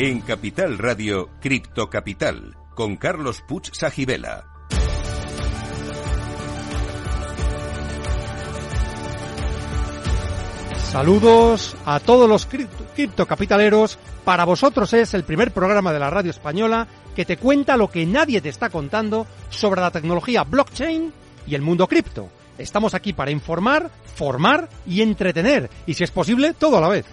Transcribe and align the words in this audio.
En 0.00 0.20
Capital 0.20 0.78
Radio, 0.78 1.28
Cripto 1.40 1.90
Capital, 1.90 2.56
con 2.76 2.96
Carlos 2.96 3.42
Puch 3.48 3.72
Sajibela. 3.72 4.46
Saludos 10.92 11.76
a 11.84 11.98
todos 11.98 12.28
los 12.28 12.46
criptocapitaleros. 12.46 13.98
Para 14.24 14.44
vosotros 14.44 14.92
es 14.92 15.14
el 15.14 15.24
primer 15.24 15.50
programa 15.50 15.92
de 15.92 15.98
la 15.98 16.10
radio 16.10 16.30
española 16.30 16.86
que 17.16 17.24
te 17.24 17.36
cuenta 17.36 17.76
lo 17.76 17.90
que 17.90 18.06
nadie 18.06 18.40
te 18.40 18.50
está 18.50 18.70
contando 18.70 19.26
sobre 19.50 19.80
la 19.80 19.90
tecnología 19.90 20.44
blockchain 20.44 21.12
y 21.44 21.56
el 21.56 21.62
mundo 21.62 21.88
cripto. 21.88 22.28
Estamos 22.56 22.94
aquí 22.94 23.14
para 23.14 23.32
informar, 23.32 23.90
formar 24.14 24.68
y 24.86 25.02
entretener, 25.02 25.68
y 25.86 25.94
si 25.94 26.04
es 26.04 26.12
posible, 26.12 26.54
todo 26.54 26.78
a 26.78 26.82
la 26.82 26.88
vez. 26.88 27.04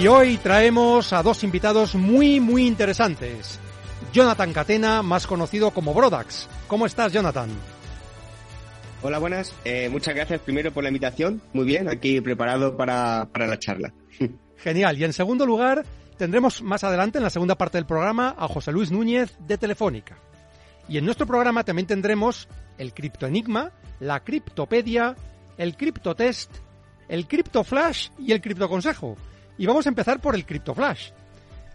Y 0.00 0.08
hoy 0.08 0.38
traemos 0.38 1.12
a 1.12 1.22
dos 1.22 1.44
invitados 1.44 1.94
muy, 1.94 2.40
muy 2.40 2.66
interesantes. 2.66 3.60
Jonathan 4.14 4.50
Catena, 4.54 5.02
más 5.02 5.26
conocido 5.26 5.72
como 5.72 5.92
Brodax. 5.92 6.48
¿Cómo 6.68 6.86
estás, 6.86 7.12
Jonathan? 7.12 7.50
Hola, 9.02 9.18
buenas. 9.18 9.54
Eh, 9.62 9.90
muchas 9.90 10.14
gracias 10.14 10.40
primero 10.40 10.72
por 10.72 10.84
la 10.84 10.88
invitación. 10.88 11.42
Muy 11.52 11.66
bien, 11.66 11.86
aquí 11.86 12.18
preparado 12.22 12.78
para, 12.78 13.28
para 13.30 13.46
la 13.46 13.58
charla. 13.58 13.92
Genial. 14.56 14.98
Y 14.98 15.04
en 15.04 15.12
segundo 15.12 15.44
lugar, 15.44 15.84
tendremos 16.16 16.62
más 16.62 16.82
adelante, 16.82 17.18
en 17.18 17.24
la 17.24 17.28
segunda 17.28 17.56
parte 17.56 17.76
del 17.76 17.84
programa, 17.84 18.34
a 18.38 18.48
José 18.48 18.72
Luis 18.72 18.90
Núñez 18.90 19.36
de 19.40 19.58
Telefónica. 19.58 20.16
Y 20.88 20.96
en 20.96 21.04
nuestro 21.04 21.26
programa 21.26 21.62
también 21.62 21.86
tendremos 21.86 22.48
el 22.78 22.94
Criptoenigma, 22.94 23.70
la 23.98 24.20
Criptopedia, 24.20 25.14
el 25.58 25.76
Criptotest, 25.76 26.50
el 27.06 27.28
Criptoflash 27.28 28.08
y 28.18 28.32
el 28.32 28.40
Criptoconsejo. 28.40 29.18
Y 29.60 29.66
vamos 29.66 29.84
a 29.84 29.90
empezar 29.90 30.20
por 30.20 30.34
el 30.34 30.46
CryptoFlash. 30.46 31.10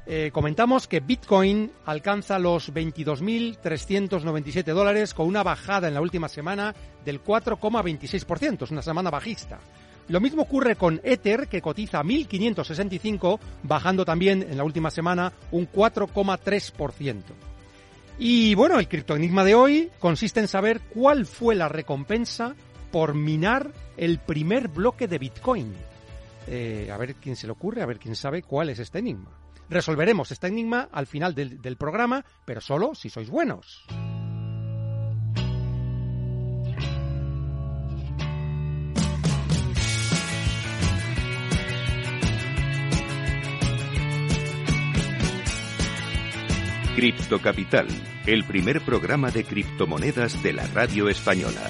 Eh, 0.08 0.32
comentamos 0.34 0.88
que 0.88 1.02
Bitcoin 1.02 1.72
alcanza 1.86 2.40
los 2.40 2.74
22.397 2.74 4.74
dólares 4.74 5.14
con 5.14 5.28
una 5.28 5.44
bajada 5.44 5.88
en 5.88 5.94
la 5.94 6.02
última 6.02 6.28
semana 6.28 6.74
del 7.06 7.24
4,26%, 7.24 8.64
es 8.64 8.72
una 8.72 8.82
semana 8.82 9.12
bajista. 9.12 9.60
Lo 10.08 10.20
mismo 10.20 10.42
ocurre 10.42 10.76
con 10.76 11.00
Ether, 11.04 11.48
que 11.48 11.62
cotiza 11.62 12.00
a 12.00 12.04
1.565, 12.04 13.40
bajando 13.62 14.04
también 14.04 14.42
en 14.42 14.58
la 14.58 14.64
última 14.64 14.90
semana 14.90 15.32
un 15.52 15.72
4,3%. 15.72 17.22
Y 18.18 18.56
bueno, 18.56 18.80
el 18.80 18.88
criptoenigma 18.88 19.44
de 19.44 19.54
hoy 19.54 19.92
consiste 20.00 20.40
en 20.40 20.48
saber 20.48 20.82
cuál 20.92 21.28
fue 21.28 21.54
la 21.54 21.70
recompensa 21.70 22.56
por 22.92 23.14
minar 23.14 23.70
el 23.96 24.18
primer 24.18 24.70
bloque 24.70 25.08
de 25.08 25.20
Bitcoin. 25.20 25.95
Eh, 26.48 26.90
a 26.92 26.98
ver 26.98 27.16
quién 27.16 27.36
se 27.36 27.48
le 27.48 27.54
ocurre, 27.54 27.82
a 27.82 27.86
ver 27.86 28.00
quién 28.00 28.16
sabe 28.16 28.44
cuál 28.44 28.70
es 28.70 28.80
este 28.80 29.00
enigma. 29.00 29.32
Resolveremos 29.70 30.32
este 30.32 30.48
enigma 30.48 30.90
al 30.92 31.08
final 31.08 31.34
del, 31.34 31.78
programa, 31.78 32.24
pero 32.46 32.62
solo 32.62 32.94
si 32.94 33.10
sois 33.10 33.30
buenos. 33.30 33.86
Cripto 46.96 47.42
Capital, 47.42 47.88
el 48.26 48.46
primer 48.46 48.82
programa 48.82 49.30
de 49.30 49.44
criptomonedas 49.44 50.42
de 50.42 50.54
la 50.54 50.66
radio 50.68 51.10
española. 51.10 51.70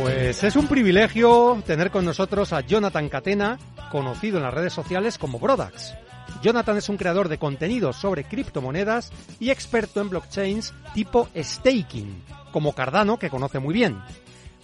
Pues 0.00 0.44
es 0.44 0.54
un 0.54 0.68
privilegio 0.68 1.60
tener 1.66 1.90
con 1.90 2.04
nosotros 2.04 2.52
a 2.52 2.60
Jonathan 2.60 3.08
Catena, 3.08 3.58
conocido 3.90 4.36
en 4.36 4.44
las 4.44 4.54
redes 4.54 4.72
sociales 4.72 5.18
como 5.18 5.40
Brodax. 5.40 5.92
Jonathan 6.40 6.76
es 6.76 6.88
un 6.88 6.96
creador 6.96 7.28
de 7.28 7.38
contenidos 7.38 7.96
sobre 7.96 8.22
criptomonedas 8.22 9.10
y 9.40 9.50
experto 9.50 10.00
en 10.00 10.08
blockchains 10.10 10.72
tipo 10.94 11.28
staking, 11.36 12.22
como 12.52 12.74
Cardano, 12.74 13.18
que 13.18 13.28
conoce 13.28 13.58
muy 13.58 13.74
bien. 13.74 13.98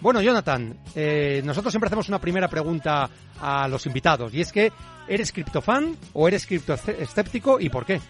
Bueno, 0.01 0.23
Jonathan, 0.23 0.79
eh, 0.95 1.43
nosotros 1.45 1.73
siempre 1.73 1.89
hacemos 1.89 2.09
una 2.09 2.21
primera 2.21 2.47
pregunta 2.47 3.11
a 3.41 3.67
los 3.67 3.87
invitados, 3.87 4.33
y 4.35 4.41
es 4.41 4.53
que, 4.53 4.71
¿eres 5.09 5.33
criptofan 5.33 5.97
o 6.13 6.29
eres 6.29 6.47
criptoescéptico 6.47 7.59
y 7.59 7.71
por 7.71 7.85
qué? 7.85 8.01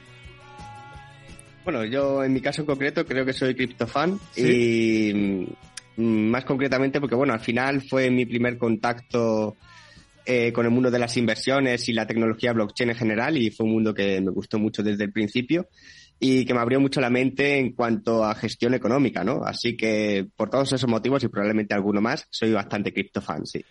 Bueno, 1.65 1.87
yo 1.87 2.23
en 2.23 2.35
mi 2.35 2.43
caso 2.43 2.61
en 2.61 2.67
concreto 2.67 3.07
creo 3.07 3.25
que 3.25 3.33
soy 3.33 3.55
criptofan 3.55 4.21
y 4.37 5.49
más 5.97 6.45
concretamente 6.45 7.01
porque, 7.01 7.15
bueno, 7.15 7.33
al 7.33 7.41
final 7.41 7.83
fue 7.83 8.11
mi 8.11 8.27
primer 8.27 8.59
contacto 8.59 9.57
eh, 10.27 10.53
con 10.53 10.65
el 10.65 10.73
mundo 10.73 10.91
de 10.91 10.99
las 10.99 11.17
inversiones 11.17 11.89
y 11.89 11.93
la 11.93 12.07
tecnología 12.07 12.53
blockchain 12.53 12.91
en 12.91 12.97
general 12.97 13.37
y 13.37 13.51
fue 13.51 13.67
un 13.67 13.73
mundo 13.73 13.93
que 13.93 14.21
me 14.21 14.31
gustó 14.31 14.59
mucho 14.59 14.83
desde 14.83 15.05
el 15.05 15.13
principio 15.13 15.69
y 16.19 16.47
que 16.47 16.55
me 16.55 16.61
abrió 16.61 16.81
mucho 16.81 17.01
la 17.01 17.11
mente 17.11 17.59
en 17.59 17.73
cuanto 17.73 18.25
a 18.25 18.35
gestión 18.35 18.73
económica, 18.73 19.25
¿no? 19.25 19.45
Así 19.45 19.77
que 19.77 20.27
por 20.37 20.49
todos 20.49 20.73
esos 20.73 20.89
motivos 20.89 21.23
y 21.25 21.29
probablemente 21.29 21.75
alguno 21.75 22.01
más, 22.01 22.27
soy 22.31 22.53
bastante 22.53 22.93
criptofan, 22.93 23.45
sí. 23.45 23.65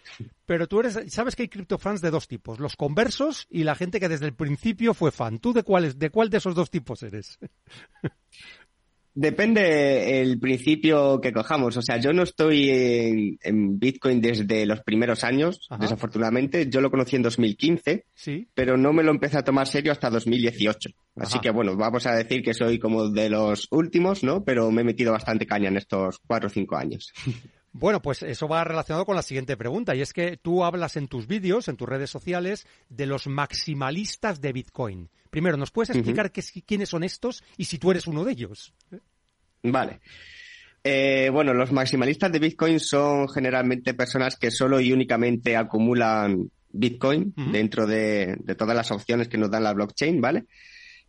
Pero 0.45 0.67
tú 0.67 0.81
eres, 0.81 0.99
sabes 1.07 1.35
que 1.35 1.43
hay 1.43 1.49
criptofans 1.49 2.01
de 2.01 2.11
dos 2.11 2.27
tipos, 2.27 2.59
los 2.59 2.75
conversos 2.75 3.47
y 3.49 3.63
la 3.63 3.75
gente 3.75 3.99
que 3.99 4.09
desde 4.09 4.27
el 4.27 4.35
principio 4.35 4.93
fue 4.93 5.11
fan. 5.11 5.39
¿Tú 5.39 5.53
de 5.53 5.63
cuál, 5.63 5.97
de 5.97 6.09
cuál 6.11 6.29
de 6.29 6.37
esos 6.37 6.53
dos 6.53 6.69
tipos 6.69 7.01
eres? 7.01 7.39
Depende 9.15 10.21
el 10.21 10.39
principio 10.39 11.21
que 11.21 11.31
cojamos. 11.31 11.77
O 11.77 11.81
sea, 11.81 11.97
yo 11.97 12.13
no 12.13 12.23
estoy 12.23 13.37
en, 13.41 13.79
Bitcoin 13.79 14.21
desde 14.21 14.65
los 14.65 14.81
primeros 14.81 15.23
años, 15.23 15.67
desafortunadamente. 15.79 16.67
Yo 16.69 16.81
lo 16.81 16.89
conocí 16.89 17.15
en 17.15 17.21
2015, 17.21 18.05
¿Sí? 18.13 18.47
pero 18.55 18.75
no 18.75 18.91
me 18.91 19.03
lo 19.03 19.11
empecé 19.11 19.37
a 19.37 19.43
tomar 19.43 19.67
serio 19.67 19.91
hasta 19.91 20.09
2018. 20.09 20.89
Así 21.17 21.39
que 21.39 21.51
bueno, 21.51 21.75
vamos 21.75 22.07
a 22.07 22.15
decir 22.15 22.41
que 22.41 22.55
soy 22.55 22.79
como 22.79 23.09
de 23.09 23.29
los 23.29 23.67
últimos, 23.69 24.23
¿no? 24.23 24.43
Pero 24.43 24.71
me 24.71 24.81
he 24.81 24.85
metido 24.85 25.11
bastante 25.11 25.45
caña 25.45 25.67
en 25.67 25.77
estos 25.77 26.19
cuatro 26.25 26.47
o 26.47 26.49
cinco 26.49 26.75
años. 26.75 27.13
Bueno, 27.73 28.03
pues 28.03 28.21
eso 28.21 28.47
va 28.47 28.63
relacionado 28.63 29.03
con 29.03 29.15
la 29.15 29.23
siguiente 29.23 29.57
pregunta, 29.57 29.95
y 29.95 30.01
es 30.01 30.13
que 30.13 30.37
tú 30.37 30.63
hablas 30.63 30.95
en 30.95 31.07
tus 31.07 31.25
vídeos, 31.25 31.67
en 31.67 31.75
tus 31.75 31.89
redes 31.89 32.11
sociales, 32.11 32.67
de 32.87 33.07
los 33.07 33.25
maximalistas 33.25 34.39
de 34.41 34.53
Bitcoin. 34.53 35.09
Primero, 35.31 35.57
¿nos 35.57 35.71
puedes 35.71 35.89
explicar 35.89 36.31
qué, 36.31 36.43
quiénes 36.65 36.89
son 36.89 37.03
estos 37.03 37.43
y 37.57 37.65
si 37.65 37.79
tú 37.79 37.89
eres 37.89 38.05
uno 38.05 38.23
de 38.23 38.31
ellos? 38.31 38.73
Vale. 39.63 40.01
Eh, 40.83 41.29
bueno, 41.31 41.53
los 41.55 41.71
maximalistas 41.71 42.31
de 42.31 42.39
Bitcoin 42.39 42.79
son 42.79 43.27
generalmente 43.27 43.95
personas 43.95 44.35
que 44.35 44.51
solo 44.51 44.79
y 44.79 44.93
únicamente 44.93 45.57
acumulan 45.57 46.51
Bitcoin 46.69 47.33
dentro 47.51 47.87
de, 47.87 48.35
de, 48.39 48.55
todas 48.55 48.75
las 48.75 48.91
opciones 48.91 49.27
que 49.27 49.37
nos 49.37 49.49
dan 49.49 49.63
la 49.63 49.73
blockchain, 49.73 50.21
¿vale? 50.21 50.45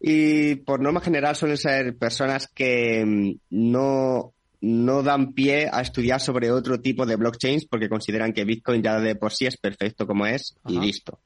Y 0.00 0.56
por 0.56 0.80
norma 0.80 1.00
general 1.00 1.36
suelen 1.36 1.58
ser 1.58 1.96
personas 1.96 2.48
que 2.48 3.04
mm, 3.04 3.32
no 3.50 4.34
no 4.60 5.02
dan 5.02 5.32
pie 5.32 5.68
a 5.72 5.80
estudiar 5.80 6.20
sobre 6.20 6.50
otro 6.50 6.80
tipo 6.80 7.06
de 7.06 7.16
blockchains 7.16 7.66
porque 7.66 7.88
consideran 7.88 8.32
que 8.32 8.44
Bitcoin 8.44 8.82
ya 8.82 8.98
de 8.98 9.16
por 9.16 9.32
sí 9.32 9.46
es 9.46 9.56
perfecto 9.56 10.06
como 10.06 10.26
es 10.26 10.56
y 10.66 10.78
listo. 10.78 11.20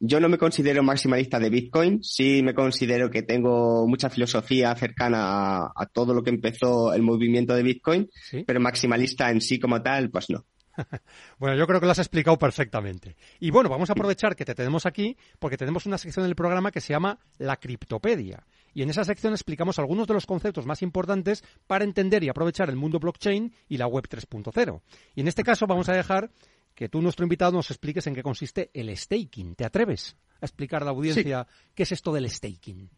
Yo 0.00 0.20
no 0.20 0.28
me 0.28 0.38
considero 0.38 0.82
maximalista 0.82 1.38
de 1.38 1.50
Bitcoin, 1.50 2.02
sí 2.02 2.42
me 2.42 2.52
considero 2.52 3.10
que 3.10 3.22
tengo 3.22 3.86
mucha 3.86 4.10
filosofía 4.10 4.74
cercana 4.74 5.66
a, 5.74 5.86
todo 5.92 6.12
lo 6.12 6.22
que 6.22 6.30
empezó 6.30 6.92
el 6.92 7.02
movimiento 7.02 7.54
de 7.54 7.62
Bitcoin, 7.62 8.10
pero 8.46 8.60
maximalista 8.60 9.30
en 9.30 9.40
sí 9.40 9.58
como 9.58 9.80
tal, 9.80 10.10
pues 10.10 10.28
no. 10.28 10.44
bueno, 11.38 11.56
yo 11.56 11.66
creo 11.66 11.80
que 11.80 11.86
lo 11.86 11.92
has 11.92 11.98
explicado 12.00 12.38
perfectamente. 12.38 13.16
Y 13.40 13.50
bueno, 13.50 13.68
vamos 13.68 13.88
a 13.90 13.92
aprovechar 13.92 14.34
que 14.36 14.44
te 14.44 14.54
tenemos 14.54 14.86
aquí 14.86 15.16
porque 15.38 15.56
tenemos 15.56 15.86
una 15.86 15.98
sección 15.98 16.26
del 16.26 16.34
programa 16.34 16.72
que 16.72 16.80
se 16.80 16.92
llama 16.92 17.18
La 17.38 17.56
Criptopedia. 17.56 18.44
Y 18.74 18.82
en 18.82 18.90
esa 18.90 19.04
sección 19.04 19.32
explicamos 19.32 19.78
algunos 19.78 20.06
de 20.06 20.14
los 20.14 20.26
conceptos 20.26 20.66
más 20.66 20.82
importantes 20.82 21.44
para 21.66 21.84
entender 21.84 22.24
y 22.24 22.28
aprovechar 22.28 22.68
el 22.68 22.76
mundo 22.76 22.98
blockchain 22.98 23.52
y 23.68 23.78
la 23.78 23.86
web 23.86 24.04
3.0. 24.08 24.80
Y 25.14 25.20
en 25.20 25.28
este 25.28 25.44
caso 25.44 25.66
vamos 25.66 25.88
a 25.88 25.94
dejar 25.94 26.30
que 26.74 26.88
tú, 26.88 27.00
nuestro 27.00 27.24
invitado, 27.24 27.52
nos 27.52 27.70
expliques 27.70 28.06
en 28.06 28.14
qué 28.14 28.22
consiste 28.22 28.70
el 28.74 28.94
staking. 28.96 29.54
¿Te 29.54 29.64
atreves 29.64 30.16
a 30.40 30.46
explicar 30.46 30.82
a 30.82 30.86
la 30.86 30.90
audiencia 30.90 31.46
qué 31.74 31.84
es 31.84 31.92
esto 31.92 32.12
del 32.12 32.28
staking? 32.28 32.90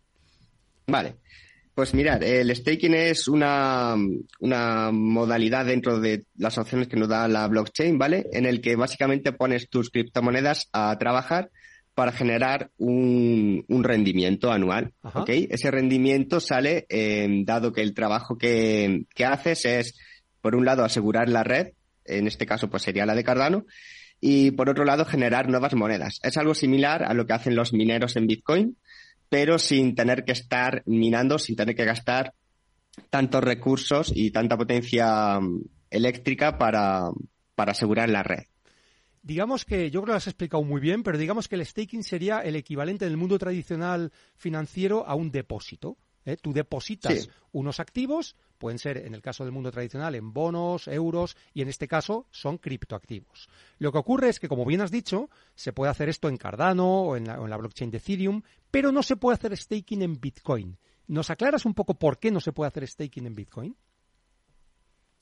Vale. 0.87 1.17
Pues 1.75 1.93
mirad, 1.93 2.22
el 2.22 2.56
staking 2.56 2.94
es 2.94 3.29
una, 3.29 3.94
una, 4.40 4.90
modalidad 4.93 5.67
dentro 5.67 6.00
de 6.00 6.25
las 6.38 6.56
opciones 6.56 6.88
que 6.88 6.96
nos 6.96 7.06
da 7.06 7.29
la 7.29 7.46
blockchain, 7.49 7.99
¿vale? 7.99 8.26
En 8.32 8.46
el 8.46 8.62
que 8.62 8.76
básicamente 8.76 9.32
pones 9.32 9.69
tus 9.69 9.90
criptomonedas 9.90 10.70
a 10.72 10.96
trabajar 10.99 11.50
para 11.96 12.12
generar 12.12 12.70
un, 12.76 13.64
un 13.69 13.82
rendimiento 13.82 14.52
anual, 14.52 14.93
¿ok? 15.00 15.31
Ese 15.31 15.70
rendimiento 15.70 16.40
sale 16.40 16.84
eh, 16.90 17.26
dado 17.46 17.72
que 17.72 17.81
el 17.81 17.94
trabajo 17.94 18.37
que, 18.37 19.06
que 19.14 19.25
haces 19.25 19.64
es, 19.64 19.98
por 20.43 20.54
un 20.56 20.66
lado, 20.66 20.84
asegurar 20.84 21.31
la 21.31 21.43
red, 21.43 21.69
en 22.04 22.26
este 22.26 22.44
caso 22.44 22.69
pues 22.69 22.82
sería 22.82 23.06
la 23.06 23.14
de 23.14 23.25
Cardano, 23.25 23.64
y 24.20 24.50
por 24.50 24.69
otro 24.69 24.84
lado 24.84 25.06
generar 25.06 25.48
nuevas 25.48 25.72
monedas. 25.72 26.20
Es 26.22 26.37
algo 26.37 26.54
similar 26.54 27.02
a 27.02 27.14
lo 27.14 27.26
que 27.26 27.32
hacen 27.32 27.56
los 27.56 27.72
mineros 27.72 28.14
en 28.16 28.26
Bitcoin, 28.26 28.76
pero 29.31 29.58
sin 29.58 29.94
tener 29.94 30.26
que 30.26 30.32
estar 30.32 30.82
minando, 30.84 31.38
sin 31.38 31.56
tener 31.56 31.75
que 31.75 31.87
gastar 31.87 32.34
tantos 33.08 33.43
recursos 33.43 34.12
y 34.14 34.32
tanta 34.32 34.58
potencia 34.58 35.40
mm, 35.40 35.62
eléctrica 35.88 36.58
para, 36.58 37.08
para 37.54 37.72
asegurar 37.72 38.10
la 38.10 38.22
red. 38.22 38.44
Digamos 39.26 39.64
que, 39.64 39.90
yo 39.90 40.02
creo 40.02 40.05
que 40.05 40.12
lo 40.12 40.17
has 40.19 40.28
explicado 40.28 40.62
muy 40.62 40.81
bien, 40.81 41.02
pero 41.02 41.19
digamos 41.19 41.49
que 41.49 41.56
el 41.56 41.67
staking 41.67 42.05
sería 42.05 42.43
el 42.43 42.55
equivalente 42.55 43.06
en 43.06 43.11
el 43.11 43.17
mundo 43.17 43.40
tradicional 43.40 44.12
financiero 44.37 45.05
a 45.05 45.17
un 45.17 45.32
depósito. 45.32 45.96
¿eh? 46.25 46.37
Tú 46.37 46.52
depositas 46.52 47.28
unos 47.50 47.81
activos, 47.81 48.37
pueden 48.56 48.78
ser, 48.78 48.99
en 48.99 49.14
el 49.17 49.23
caso 49.23 49.43
del 49.43 49.52
mundo 49.52 49.73
tradicional, 49.73 50.14
en 50.14 50.32
bonos, 50.32 50.87
euros, 50.87 51.37
y 51.52 51.62
en 51.62 51.67
este 51.67 51.88
caso 51.88 52.28
son 52.31 52.58
criptoactivos. 52.58 53.49
Lo 53.81 53.90
que 53.90 53.99
ocurre 53.99 54.28
es 54.28 54.38
que, 54.38 54.46
como 54.46 54.64
bien 54.64 54.81
has 54.81 54.93
dicho, 54.93 55.29
se 55.56 55.72
puede 55.72 55.90
hacer 55.90 56.08
esto 56.08 56.29
en 56.29 56.37
Cardano 56.37 56.87
o 56.87 57.17
en 57.17 57.25
la, 57.25 57.34
en 57.34 57.50
la 57.50 57.56
blockchain 57.56 57.90
de 57.90 57.99
Ethereum, 57.99 58.43
pero 58.70 58.93
no 58.93 59.02
se 59.02 59.17
puede 59.17 59.34
hacer 59.34 59.56
staking 59.56 60.02
en 60.02 60.20
Bitcoin. 60.20 60.79
¿Nos 61.08 61.31
aclaras 61.31 61.64
un 61.64 61.75
poco 61.75 61.94
por 61.94 62.20
qué 62.20 62.31
no 62.31 62.38
se 62.38 62.52
puede 62.52 62.69
hacer 62.69 62.87
staking 62.87 63.26
en 63.26 63.34
Bitcoin? 63.34 63.76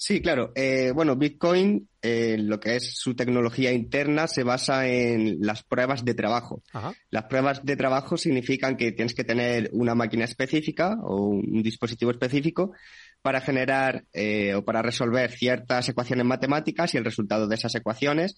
Sí, 0.06 0.20
claro. 0.20 0.52
Eh, 0.54 0.92
bueno, 0.94 1.16
Bitcoin, 1.16 1.88
eh, 2.02 2.36
lo 2.38 2.60
que 2.60 2.76
es 2.76 2.94
su 2.94 3.16
tecnología 3.16 3.72
interna, 3.72 4.26
se 4.28 4.42
basa 4.42 4.86
en 4.86 5.38
las 5.40 5.62
pruebas 5.62 6.04
de 6.04 6.12
trabajo. 6.12 6.62
Las 7.08 7.24
pruebas 7.24 7.64
de 7.64 7.74
trabajo 7.74 8.18
significan 8.18 8.76
que 8.76 8.92
tienes 8.92 9.14
que 9.14 9.24
tener 9.24 9.70
una 9.72 9.94
máquina 9.94 10.26
específica 10.26 10.98
o 11.02 11.28
un 11.28 11.62
dispositivo 11.62 12.10
específico 12.10 12.72
para 13.22 13.40
generar 13.40 14.04
eh, 14.12 14.54
o 14.54 14.62
para 14.62 14.82
resolver 14.82 15.30
ciertas 15.30 15.88
ecuaciones 15.88 16.26
matemáticas 16.26 16.92
y 16.92 16.98
el 16.98 17.04
resultado 17.06 17.48
de 17.48 17.54
esas 17.54 17.74
ecuaciones 17.74 18.36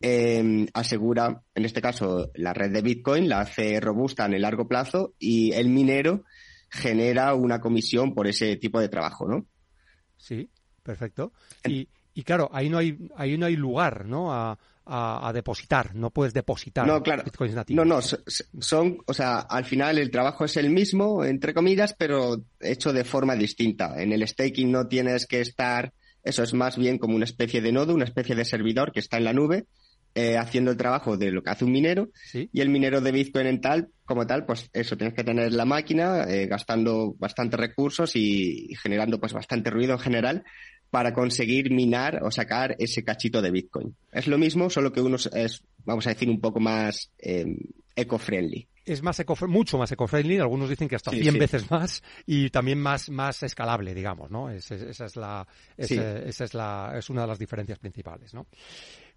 em, 0.00 0.68
asegura, 0.72 1.42
en 1.56 1.64
este 1.64 1.82
caso, 1.82 2.30
la 2.36 2.54
red 2.54 2.70
de 2.70 2.80
Bitcoin, 2.80 3.28
la 3.28 3.40
hace 3.40 3.80
robusta 3.80 4.24
en 4.26 4.34
el 4.34 4.42
largo 4.42 4.68
plazo 4.68 5.14
y 5.18 5.50
el 5.50 5.68
minero 5.68 6.22
genera 6.70 7.34
una 7.34 7.60
comisión 7.60 8.14
por 8.14 8.28
ese 8.28 8.54
tipo 8.54 8.78
de 8.78 8.88
trabajo, 8.88 9.26
¿no? 9.26 9.48
Sí. 10.16 10.48
Perfecto. 10.82 11.32
Y, 11.64 11.88
y 12.14 12.22
claro, 12.22 12.50
ahí 12.52 12.68
no 12.68 12.78
hay, 12.78 12.98
ahí 13.16 13.38
no 13.38 13.46
hay 13.46 13.56
lugar, 13.56 14.06
¿no? 14.06 14.32
A, 14.32 14.58
a, 14.84 15.32
depositar, 15.32 15.94
no 15.94 16.10
puedes 16.10 16.34
depositar 16.34 16.86
no, 16.86 17.02
claro. 17.02 17.22
bitcoins 17.24 17.54
nativos. 17.54 17.86
No, 17.86 17.94
no, 17.94 18.02
son, 18.60 18.98
o 19.06 19.14
sea, 19.14 19.38
al 19.40 19.64
final 19.64 19.98
el 19.98 20.10
trabajo 20.10 20.44
es 20.44 20.56
el 20.56 20.70
mismo, 20.70 21.24
entre 21.24 21.54
comillas, 21.54 21.94
pero 21.96 22.42
hecho 22.60 22.92
de 22.92 23.04
forma 23.04 23.36
distinta. 23.36 24.02
En 24.02 24.12
el 24.12 24.26
staking 24.26 24.70
no 24.70 24.88
tienes 24.88 25.26
que 25.26 25.40
estar, 25.40 25.92
eso 26.24 26.42
es 26.42 26.52
más 26.52 26.76
bien 26.76 26.98
como 26.98 27.14
una 27.14 27.24
especie 27.24 27.60
de 27.60 27.72
nodo, 27.72 27.94
una 27.94 28.04
especie 28.04 28.34
de 28.34 28.44
servidor 28.44 28.92
que 28.92 29.00
está 29.00 29.18
en 29.18 29.24
la 29.24 29.32
nube, 29.32 29.66
eh, 30.14 30.36
haciendo 30.36 30.70
el 30.70 30.76
trabajo 30.76 31.16
de 31.16 31.30
lo 31.30 31.42
que 31.42 31.50
hace 31.50 31.64
un 31.64 31.72
minero, 31.72 32.10
y 32.32 32.60
el 32.60 32.68
minero 32.68 33.00
de 33.00 33.12
Bitcoin 33.12 33.46
en 33.46 33.60
tal, 33.60 33.88
como 34.04 34.26
tal, 34.26 34.44
pues 34.44 34.68
eso, 34.72 34.96
tienes 34.96 35.14
que 35.14 35.24
tener 35.24 35.52
la 35.52 35.64
máquina, 35.64 36.24
eh, 36.24 36.46
gastando 36.46 37.14
bastantes 37.18 37.58
recursos 37.58 38.14
y, 38.16 38.66
y 38.70 38.74
generando 38.76 39.18
pues 39.18 39.32
bastante 39.32 39.70
ruido 39.70 39.92
en 39.92 39.98
general, 39.98 40.44
para 40.92 41.14
conseguir 41.14 41.70
minar 41.70 42.22
o 42.22 42.30
sacar 42.30 42.76
ese 42.78 43.02
cachito 43.02 43.40
de 43.40 43.50
Bitcoin. 43.50 43.96
Es 44.12 44.26
lo 44.26 44.36
mismo, 44.36 44.68
solo 44.68 44.92
que 44.92 45.00
uno 45.00 45.16
es, 45.16 45.64
vamos 45.86 46.06
a 46.06 46.10
decir, 46.10 46.28
un 46.28 46.38
poco 46.38 46.60
más 46.60 47.10
eh, 47.18 47.46
eco-friendly. 47.96 48.68
Es 48.84 49.02
más 49.02 49.18
eco 49.18 49.34
mucho 49.48 49.78
más 49.78 49.90
eco-friendly, 49.90 50.38
algunos 50.38 50.68
dicen 50.68 50.88
que 50.88 50.96
hasta 50.96 51.10
100 51.10 51.38
veces 51.38 51.70
más 51.70 52.02
y 52.26 52.50
también 52.50 52.78
más, 52.78 53.08
más 53.08 53.42
escalable, 53.42 53.94
digamos, 53.94 54.30
¿no? 54.30 54.50
esa 54.50 54.74
es 54.74 55.16
la, 55.16 55.46
esa 55.78 56.44
es 56.44 56.52
la, 56.52 56.92
es 56.94 57.08
una 57.08 57.22
de 57.22 57.28
las 57.28 57.38
diferencias 57.38 57.78
principales, 57.78 58.34
¿no? 58.34 58.46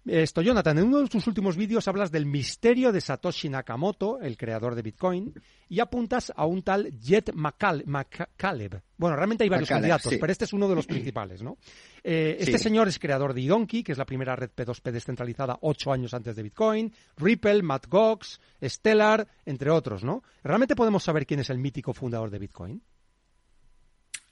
Esto, 0.06 0.40
Jonathan, 0.40 0.78
en 0.78 0.84
uno 0.84 1.02
de 1.02 1.08
tus 1.08 1.26
últimos 1.26 1.56
vídeos 1.56 1.88
hablas 1.88 2.12
del 2.12 2.26
misterio 2.26 2.92
de 2.92 3.00
Satoshi 3.00 3.48
Nakamoto, 3.48 4.20
el 4.20 4.36
creador 4.36 4.76
de 4.76 4.82
Bitcoin, 4.82 5.34
y 5.68 5.80
apuntas 5.80 6.32
a 6.36 6.46
un 6.46 6.62
tal 6.62 6.96
Jet 7.00 7.32
McCaleb. 7.34 8.82
Bueno, 8.96 9.16
realmente 9.16 9.42
hay 9.42 9.50
varios 9.50 9.68
candidatos, 9.68 10.14
pero 10.20 10.30
este 10.30 10.44
es 10.44 10.52
uno 10.52 10.68
de 10.68 10.76
los 10.76 10.86
principales, 10.86 11.42
¿no? 11.42 11.58
Eh, 12.04 12.36
este 12.38 12.58
señor 12.58 12.86
es 12.86 13.00
creador 13.00 13.34
de 13.34 13.40
Idonkey, 13.40 13.82
que 13.82 13.92
es 13.92 13.98
la 13.98 14.06
primera 14.06 14.36
red 14.36 14.50
P2P 14.56 14.92
descentralizada 14.92 15.58
ocho 15.62 15.90
años 15.90 16.14
antes 16.14 16.36
de 16.36 16.42
Bitcoin, 16.44 16.92
Ripple, 17.16 17.62
Matt 17.62 17.88
Gox, 17.88 18.40
Stellar, 18.62 19.26
entre 19.44 19.70
otros, 19.70 20.04
¿no? 20.04 20.22
¿Realmente 20.44 20.76
podemos 20.76 21.02
saber 21.02 21.26
quién 21.26 21.40
es 21.40 21.50
el 21.50 21.58
mítico 21.58 21.92
fundador 21.92 22.30
de 22.30 22.38
Bitcoin? 22.38 22.80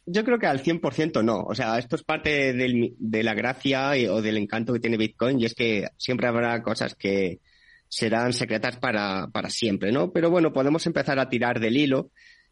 Yo 0.07 0.25
creo 0.25 0.39
que 0.39 0.47
al 0.47 0.63
100% 0.63 1.25
no. 1.25 1.43
O 1.43 1.55
sea, 1.55 1.79
esto 1.79 1.97
es 1.97 2.05
parte 2.05 2.53
de 2.53 3.23
la 3.23 3.35
gracia 3.35 3.93
o 4.11 4.21
del 4.21 4.37
encanto 4.37 4.73
que 4.73 4.81
tiene 4.81 4.97
Bitcoin 4.97 5.41
y 5.41 5.47
es 5.47 5.55
que 5.55 5.87
siempre 5.97 6.29
habrá 6.29 6.63
cosas 6.63 6.95
que 6.95 7.41
serán 7.89 8.33
secretas 8.33 8.77
para, 8.77 9.29
para 9.33 9.49
siempre, 9.51 9.93
¿no? 9.93 10.13
Pero 10.13 10.31
bueno, 10.31 10.53
podemos 10.53 10.87
empezar 10.87 11.19
a 11.19 11.29
tirar 11.29 11.61
del 11.61 11.77
hilo 11.77 12.11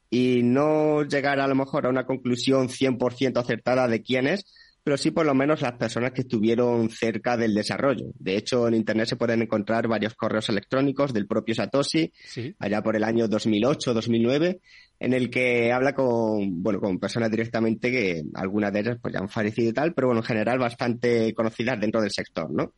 y 0.09 0.43
no 0.43 1.05
llegar 1.05 1.41
a 1.41 1.49
lo 1.49 1.55
mejor 1.55 1.87
a 1.87 1.91
una 1.91 2.07
conclusión 2.07 2.69
100% 2.69 3.38
acertada 3.38 3.88
de 3.88 4.03
quién 4.03 4.27
es, 4.27 4.45
pero 4.85 4.97
sí 4.97 5.11
por 5.11 5.27
lo 5.27 5.35
menos 5.35 5.62
las 5.62 5.73
personas 5.73 6.12
que 6.12 6.23
estuvieron 6.23 6.91
cerca 6.91 7.37
del 7.37 7.55
desarrollo. 7.55 8.07
De 8.19 8.37
hecho, 8.37 8.67
en 8.67 8.75
Internet 8.75 9.09
se 9.09 9.17
pueden 9.17 9.43
encontrar 9.43 9.87
varios 9.87 10.15
correos 10.15 10.49
electrónicos 10.49 11.12
del 11.12 11.27
propio 11.27 11.55
Satoshi, 11.55 12.12
allá 12.59 12.83
por 12.83 12.97
el 12.97 13.05
año 13.05 13.29
2008-2009, 13.29 14.61
en 14.99 15.12
el 15.12 15.31
que 15.31 15.73
habla 15.73 15.95
con, 15.95 16.62
bueno, 16.62 16.81
con 16.81 16.99
personas 16.99 17.31
directamente 17.31 17.91
que 17.91 18.23
algunas 18.35 18.73
de 18.73 18.81
ellas 18.81 18.99
pues 19.01 19.15
ya 19.15 19.21
han 19.21 19.29
fallecido 19.29 19.71
y 19.71 19.73
tal, 19.73 19.95
pero 19.95 20.09
bueno, 20.09 20.21
en 20.21 20.27
general 20.27 20.59
bastante 20.59 21.33
conocidas 21.35 21.81
dentro 21.81 22.01
del 22.01 22.11
sector, 22.11 22.51
¿no? 22.51 22.75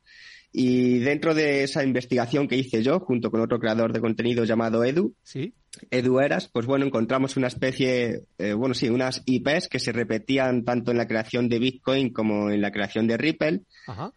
Y 0.57 1.01
dentro 1.01 1.35
de 1.35 1.65
esa 1.65 1.83
investigación 1.83 2.47
que 2.47 2.57
hice 2.57 2.81
yo, 2.81 3.01
junto 3.01 3.29
con 3.33 3.41
otro 3.41 3.59
creador 3.59 3.93
de 3.93 4.01
contenido 4.01 4.45
llamado 4.45 4.85
Edu, 4.85 5.13
¿Sí? 5.25 5.53
Edu 5.91 6.21
Eras, 6.21 6.49
pues 6.49 6.65
bueno, 6.65 6.87
encontramos 6.87 7.37
una 7.37 7.49
especie, 7.49 8.21
eh, 8.39 8.53
bueno, 8.53 8.73
sí, 8.73 8.89
unas 8.89 9.21
IPs 9.27 9.67
que 9.67 9.81
se 9.81 9.91
repetían 9.91 10.63
tanto 10.65 10.93
en 10.93 10.99
la 10.99 11.09
creación 11.09 11.49
de 11.49 11.59
Bitcoin 11.59 12.13
como 12.13 12.53
en 12.53 12.61
la 12.61 12.71
creación 12.71 13.09
de 13.09 13.17
Ripple. 13.17 13.63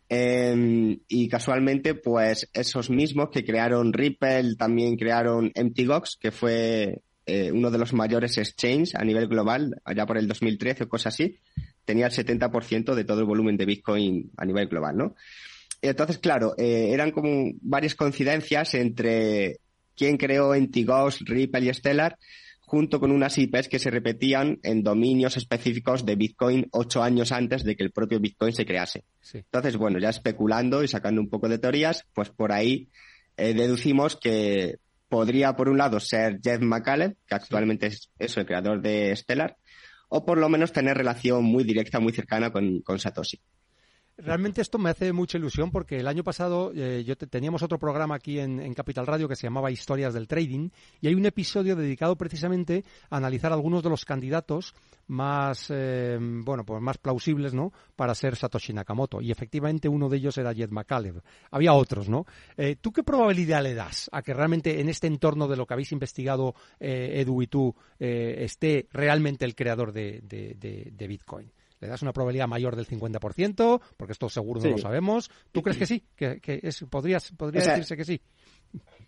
Em, 0.10 1.00
y 1.08 1.28
casualmente, 1.28 1.96
pues 1.96 2.48
esos 2.54 2.92
mismos 2.92 3.30
que 3.32 3.44
crearon 3.44 3.92
Ripple 3.92 4.58
también 4.60 4.96
crearon 4.96 5.52
MTGOX, 5.56 6.18
que 6.22 6.30
fue 6.30 7.02
eh, 7.26 7.52
uno 7.52 7.72
de 7.72 7.80
los 7.80 7.94
mayores 7.94 8.38
exchanges 8.38 8.94
a 8.94 9.04
nivel 9.04 9.28
global, 9.28 9.82
allá 9.86 10.06
por 10.06 10.20
el 10.20 10.28
2013 10.28 10.84
o 10.84 10.88
cosas 10.88 11.16
así. 11.16 11.40
Tenía 11.84 12.06
el 12.06 12.12
70% 12.12 12.94
de 12.94 13.04
todo 13.06 13.22
el 13.22 13.26
volumen 13.26 13.58
de 13.58 13.66
Bitcoin 13.66 14.30
a 14.38 14.46
nivel 14.46 14.68
global, 14.68 14.96
¿no? 14.98 15.16
Entonces, 15.82 16.18
claro, 16.18 16.56
eh, 16.58 16.90
eran 16.92 17.12
como 17.12 17.52
varias 17.62 17.96
coincidencias 17.96 18.74
entre 18.74 19.60
quién 19.96 20.18
creó 20.18 20.56
Entigos, 20.56 21.20
Ripple 21.26 21.66
y 21.66 21.74
Stellar, 21.74 22.18
junto 22.60 23.00
con 23.00 23.12
unas 23.12 23.38
IPs 23.38 23.70
que 23.70 23.80
se 23.80 23.90
repetían 23.90 24.60
en 24.64 24.84
dominios 24.84 25.38
específicos 25.38 26.06
de 26.06 26.16
Bitcoin 26.16 26.68
ocho 26.72 27.02
años 27.02 27.32
antes 27.32 27.64
de 27.64 27.78
que 27.78 27.84
el 27.84 27.92
propio 27.92 28.20
Bitcoin 28.20 28.54
se 28.54 28.66
crease. 28.66 29.06
Entonces, 29.34 29.78
bueno, 29.78 30.00
ya 30.00 30.10
especulando 30.10 30.84
y 30.84 30.88
sacando 30.88 31.22
un 31.22 31.30
poco 31.30 31.48
de 31.48 31.60
teorías, 31.60 32.06
pues 32.14 32.30
por 32.30 32.52
ahí 32.52 32.90
eh, 33.38 33.54
deducimos 33.54 34.18
que 34.18 34.80
podría, 35.08 35.56
por 35.56 35.70
un 35.70 35.78
lado, 35.78 36.00
ser 36.02 36.42
Jeff 36.44 36.60
McCaleb, 36.62 37.16
que 37.26 37.36
actualmente 37.36 37.88
es, 37.88 38.38
el 38.38 38.46
creador 38.46 38.82
de 38.82 39.16
Stellar, 39.16 39.56
o 40.10 40.26
por 40.26 40.38
lo 40.38 40.50
menos 40.50 40.74
tener 40.74 40.98
relación 40.98 41.46
muy 41.46 41.64
directa, 41.64 42.02
muy 42.02 42.12
cercana 42.12 42.52
con 42.52 43.00
Satoshi. 43.00 43.40
Realmente 44.20 44.62
esto 44.62 44.80
me 44.80 44.90
hace 44.90 45.14
mucha 45.14 45.38
ilusión 45.38 45.70
porque 45.70 45.98
el 45.98 46.08
año 46.08 46.24
pasado 46.24 46.72
eh, 46.74 47.04
yo 47.06 47.16
teníamos 47.16 47.62
otro 47.62 47.78
programa 47.78 48.16
aquí 48.16 48.40
en, 48.40 48.74
Capital 48.74 49.06
Radio 49.06 49.28
que 49.28 49.36
se 49.36 49.46
llamaba 49.46 49.70
Historias 49.70 50.12
del 50.16 50.28
Trading 50.28 50.70
y 51.02 51.08
hay 51.08 51.14
un 51.14 51.28
episodio 51.28 51.76
dedicado 51.76 52.16
precisamente 52.16 52.84
a 53.12 53.18
analizar 53.18 53.54
algunos 53.54 53.84
de 53.84 53.92
los 53.92 54.06
candidatos 54.06 54.74
más 55.06 55.68
eh, 55.70 56.18
bueno 56.20 56.66
pues 56.66 56.82
más 56.82 56.98
plausibles 56.98 57.54
no 57.54 57.72
para 57.96 58.16
ser 58.16 58.36
Satoshi 58.36 58.74
Nakamoto. 58.74 59.22
Y 59.22 59.30
efectivamente 59.30 59.88
uno 59.88 60.10
de 60.10 60.18
ellos 60.18 60.36
era 60.40 60.54
Jed 60.54 60.72
McCaleb 60.72 61.22
había 61.52 61.74
otros 61.74 62.10
no 62.10 62.26
eh, 62.58 62.76
tú 62.82 62.92
qué 62.92 63.04
probabilidad 63.04 63.62
le 63.62 63.76
das 63.76 64.10
a 64.12 64.24
que 64.24 64.34
realmente 64.34 64.82
en 64.82 64.90
este 64.90 65.06
entorno 65.06 65.48
de 65.48 65.58
lo 65.58 65.68
que 65.68 65.76
habéis 65.76 65.92
investigado 65.92 66.56
Edu 66.80 67.44
y 67.44 67.48
tú 67.48 67.76
esté 68.00 68.88
realmente 68.92 69.46
el 69.46 69.54
creador 69.54 69.92
de 69.94 71.06
Bitcoin 71.08 71.52
le 71.80 71.88
das 71.88 72.02
una 72.02 72.14
probabilidad 72.14 72.48
mayor 72.48 72.76
del 72.76 72.88
50%, 72.88 73.82
porque 73.98 74.14
esto 74.14 74.30
seguro 74.30 74.62
no 74.62 74.72
lo 74.72 74.78
sabemos. 74.78 75.30
¿Tú 75.52 75.62
crees 75.62 75.78
que 75.78 75.86
sí? 75.86 76.04
¿Que, 76.16 76.40
es, 76.44 76.86
podrías, 76.90 77.32
podría 77.32 77.62
decirse 77.62 77.98
que 77.98 78.06
sí? 78.06 78.22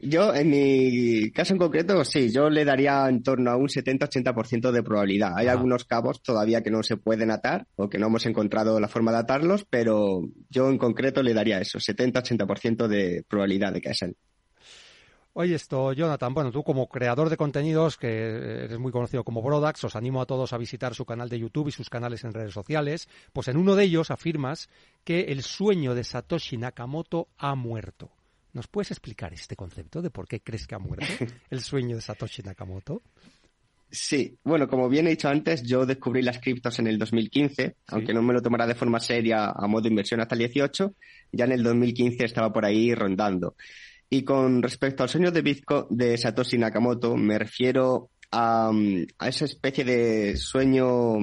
Yo, 0.02 0.34
en 0.34 0.50
mi 0.50 1.30
caso 1.32 1.54
en 1.54 1.60
concreto, 1.60 2.06
sí, 2.06 2.32
yo 2.32 2.50
le 2.50 2.64
daría 2.64 3.10
en 3.10 3.22
torno 3.22 3.52
a 3.52 3.58
un 3.58 3.68
70-80% 3.68 4.72
de 4.72 4.82
probabilidad. 4.82 5.34
Hay 5.36 5.48
algunos 5.48 5.84
cabos 5.84 6.24
todavía 6.24 6.64
que 6.64 6.72
no 6.72 6.84
se 6.84 6.96
pueden 6.96 7.32
atar 7.32 7.68
o 7.76 7.90
que 7.90 7.98
no 7.98 8.08
hemos 8.08 8.26
encontrado 8.26 8.80
la 8.80 8.88
forma 8.88 9.12
de 9.12 9.18
atarlos, 9.18 9.66
pero 9.70 10.22
yo 10.50 10.70
en 10.70 10.78
concreto 10.78 11.22
le 11.22 11.34
daría 11.34 11.60
eso, 11.60 11.80
70-80% 11.80 12.88
de 12.88 13.26
probabilidad 13.28 13.74
de 13.74 13.82
que 13.82 13.90
es 13.90 14.02
él. 14.02 14.16
Oye, 15.42 15.56
esto, 15.56 15.94
Jonathan, 15.94 16.34
bueno, 16.34 16.52
tú 16.52 16.64
como 16.64 16.90
creador 16.90 17.30
de 17.30 17.38
contenidos, 17.38 17.96
que 17.96 18.10
eres 18.66 18.78
muy 18.78 18.92
conocido 18.92 19.24
como 19.24 19.42
Brodax, 19.42 19.86
os 19.86 19.96
animo 19.96 20.22
a 20.22 20.26
todos 20.26 20.52
a 20.52 20.58
visitar 20.58 20.94
su 20.94 21.06
canal 21.06 21.30
de 21.30 21.40
YouTube 21.40 21.70
y 21.70 21.72
sus 21.72 21.90
canales 21.90 22.26
en 22.26 22.34
redes 22.34 22.54
sociales, 22.54 23.08
pues 23.32 23.48
en 23.48 23.56
uno 23.56 23.78
de 23.78 23.86
ellos 23.86 24.12
afirmas 24.12 24.68
que 25.06 25.22
el 25.32 25.42
sueño 25.42 25.96
de 25.96 26.04
Satoshi 26.04 26.58
Nakamoto 26.58 27.30
ha 27.38 27.56
muerto. 27.56 28.12
¿Nos 28.52 28.68
puedes 28.68 28.92
explicar 28.92 29.32
este 29.32 29.56
concepto 29.56 30.02
de 30.02 30.10
por 30.10 30.28
qué 30.28 30.42
crees 30.42 30.68
que 30.68 30.76
ha 30.76 30.80
muerto 30.80 31.06
el 31.50 31.62
sueño 31.62 31.96
de 31.96 32.02
Satoshi 32.02 32.42
Nakamoto? 32.42 33.02
Sí, 33.90 34.38
bueno, 34.44 34.68
como 34.68 34.90
bien 34.90 35.08
he 35.08 35.12
dicho 35.12 35.30
antes, 35.30 35.64
yo 35.64 35.86
descubrí 35.86 36.22
las 36.22 36.40
criptos 36.40 36.80
en 36.80 36.88
el 36.88 37.00
2015, 37.00 37.78
aunque 37.88 38.14
no 38.14 38.22
me 38.22 38.34
lo 38.34 38.42
tomara 38.42 38.68
de 38.68 38.76
forma 38.76 39.00
seria 39.00 39.52
a 39.52 39.68
modo 39.68 39.84
de 39.84 39.90
inversión 39.90 40.20
hasta 40.20 40.36
el 40.36 40.40
18, 40.40 40.96
ya 41.32 41.46
en 41.46 41.54
el 41.54 41.64
2015 41.64 42.26
estaba 42.26 42.52
por 42.52 42.66
ahí 42.66 42.94
rondando. 42.94 43.56
Y 44.10 44.24
con 44.24 44.62
respecto 44.62 45.04
al 45.04 45.10
sueño 45.10 45.32
de 45.32 45.42
Bitcoin 45.42 45.86
de 45.90 46.18
Satoshi 46.18 46.58
Nakamoto, 46.58 47.16
me 47.16 47.38
refiero 47.38 48.10
a, 48.32 48.72
esa 49.26 49.46
especie 49.46 49.84
de 49.84 50.36
sueño 50.36 51.20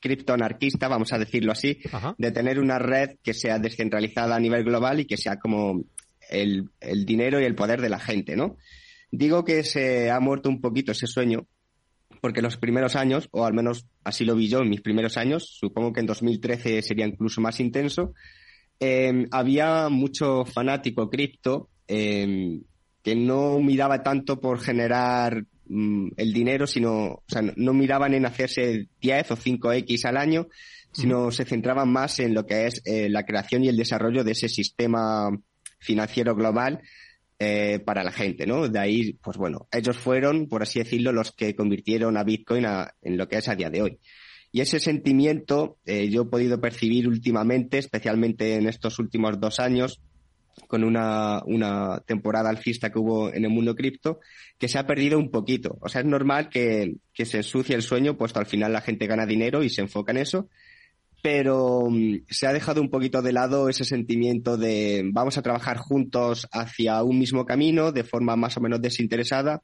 criptoanarquista, 0.00 0.88
vamos 0.88 1.12
a 1.12 1.18
decirlo 1.18 1.52
así, 1.52 1.78
de 2.16 2.30
tener 2.32 2.58
una 2.58 2.78
red 2.78 3.16
que 3.22 3.34
sea 3.34 3.58
descentralizada 3.58 4.36
a 4.36 4.40
nivel 4.40 4.64
global 4.64 5.00
y 5.00 5.04
que 5.04 5.18
sea 5.18 5.38
como 5.38 5.84
el, 6.30 6.70
el 6.80 7.04
dinero 7.04 7.40
y 7.40 7.44
el 7.44 7.54
poder 7.54 7.82
de 7.82 7.90
la 7.90 7.98
gente, 7.98 8.36
¿no? 8.36 8.56
Digo 9.10 9.44
que 9.44 9.62
se 9.62 10.10
ha 10.10 10.20
muerto 10.20 10.48
un 10.48 10.60
poquito 10.60 10.92
ese 10.92 11.06
sueño 11.06 11.46
porque 12.20 12.42
los 12.42 12.56
primeros 12.56 12.96
años, 12.96 13.28
o 13.32 13.44
al 13.44 13.54
menos 13.54 13.86
así 14.04 14.24
lo 14.24 14.34
vi 14.34 14.48
yo 14.48 14.60
en 14.60 14.68
mis 14.68 14.82
primeros 14.82 15.16
años, 15.16 15.56
supongo 15.58 15.92
que 15.92 16.00
en 16.00 16.06
2013 16.06 16.82
sería 16.82 17.06
incluso 17.06 17.40
más 17.40 17.60
intenso, 17.60 18.14
em, 18.78 19.26
había 19.30 19.88
mucho 19.88 20.44
fanático 20.44 21.08
cripto 21.08 21.70
em, 21.90 22.62
que 23.02 23.16
no 23.16 23.58
miraba 23.58 24.02
tanto 24.02 24.40
por 24.40 24.60
generar 24.60 25.44
mm, 25.66 26.10
el 26.16 26.32
dinero, 26.32 26.66
sino, 26.66 26.92
o 26.92 27.24
sea, 27.26 27.42
no 27.42 27.74
miraban 27.74 28.14
en 28.14 28.26
hacerse 28.26 28.88
10 29.00 29.30
o 29.32 29.36
5X 29.36 30.04
al 30.04 30.16
año, 30.16 30.46
sino 30.92 31.30
se 31.30 31.44
centraban 31.44 31.90
más 31.90 32.20
en 32.20 32.34
lo 32.34 32.46
que 32.46 32.66
es 32.66 32.82
eh, 32.84 33.08
la 33.08 33.24
creación 33.24 33.64
y 33.64 33.68
el 33.68 33.76
desarrollo 33.76 34.22
de 34.22 34.32
ese 34.32 34.48
sistema 34.48 35.30
financiero 35.78 36.34
global 36.34 36.80
eh, 37.38 37.80
para 37.84 38.04
la 38.04 38.12
gente, 38.12 38.46
¿no? 38.46 38.68
De 38.68 38.78
ahí, 38.78 39.14
pues 39.14 39.36
bueno, 39.36 39.66
ellos 39.72 39.96
fueron, 39.96 40.46
por 40.46 40.62
así 40.62 40.78
decirlo, 40.78 41.12
los 41.12 41.32
que 41.32 41.56
convirtieron 41.56 42.16
a 42.16 42.24
Bitcoin 42.24 42.66
en 43.02 43.16
lo 43.16 43.28
que 43.28 43.38
es 43.38 43.48
a 43.48 43.56
día 43.56 43.70
de 43.70 43.82
hoy. 43.82 43.98
Y 44.52 44.60
ese 44.60 44.80
sentimiento 44.80 45.78
eh, 45.86 46.08
yo 46.08 46.22
he 46.22 46.26
podido 46.26 46.60
percibir 46.60 47.08
últimamente, 47.08 47.78
especialmente 47.78 48.56
en 48.56 48.68
estos 48.68 48.98
últimos 48.98 49.40
dos 49.40 49.60
años, 49.60 50.02
con 50.66 50.84
una, 50.84 51.42
una 51.46 52.00
temporada 52.06 52.50
alcista 52.50 52.90
que 52.90 52.98
hubo 52.98 53.32
en 53.32 53.44
el 53.44 53.50
mundo 53.50 53.74
cripto, 53.74 54.20
que 54.58 54.68
se 54.68 54.78
ha 54.78 54.86
perdido 54.86 55.18
un 55.18 55.30
poquito. 55.30 55.78
O 55.80 55.88
sea, 55.88 56.00
es 56.00 56.06
normal 56.06 56.48
que, 56.48 56.96
que 57.12 57.26
se 57.26 57.38
ensucie 57.38 57.74
el 57.74 57.82
sueño, 57.82 58.16
puesto 58.16 58.38
al 58.38 58.46
final 58.46 58.72
la 58.72 58.80
gente 58.80 59.06
gana 59.06 59.26
dinero 59.26 59.62
y 59.62 59.70
se 59.70 59.80
enfoca 59.80 60.12
en 60.12 60.18
eso, 60.18 60.48
pero 61.22 61.88
mm, 61.90 62.24
se 62.28 62.46
ha 62.46 62.52
dejado 62.52 62.80
un 62.80 62.90
poquito 62.90 63.22
de 63.22 63.32
lado 63.32 63.68
ese 63.68 63.84
sentimiento 63.84 64.56
de 64.56 65.02
vamos 65.12 65.38
a 65.38 65.42
trabajar 65.42 65.76
juntos 65.78 66.46
hacia 66.52 67.02
un 67.02 67.18
mismo 67.18 67.44
camino 67.44 67.92
de 67.92 68.04
forma 68.04 68.36
más 68.36 68.56
o 68.56 68.60
menos 68.60 68.80
desinteresada 68.80 69.62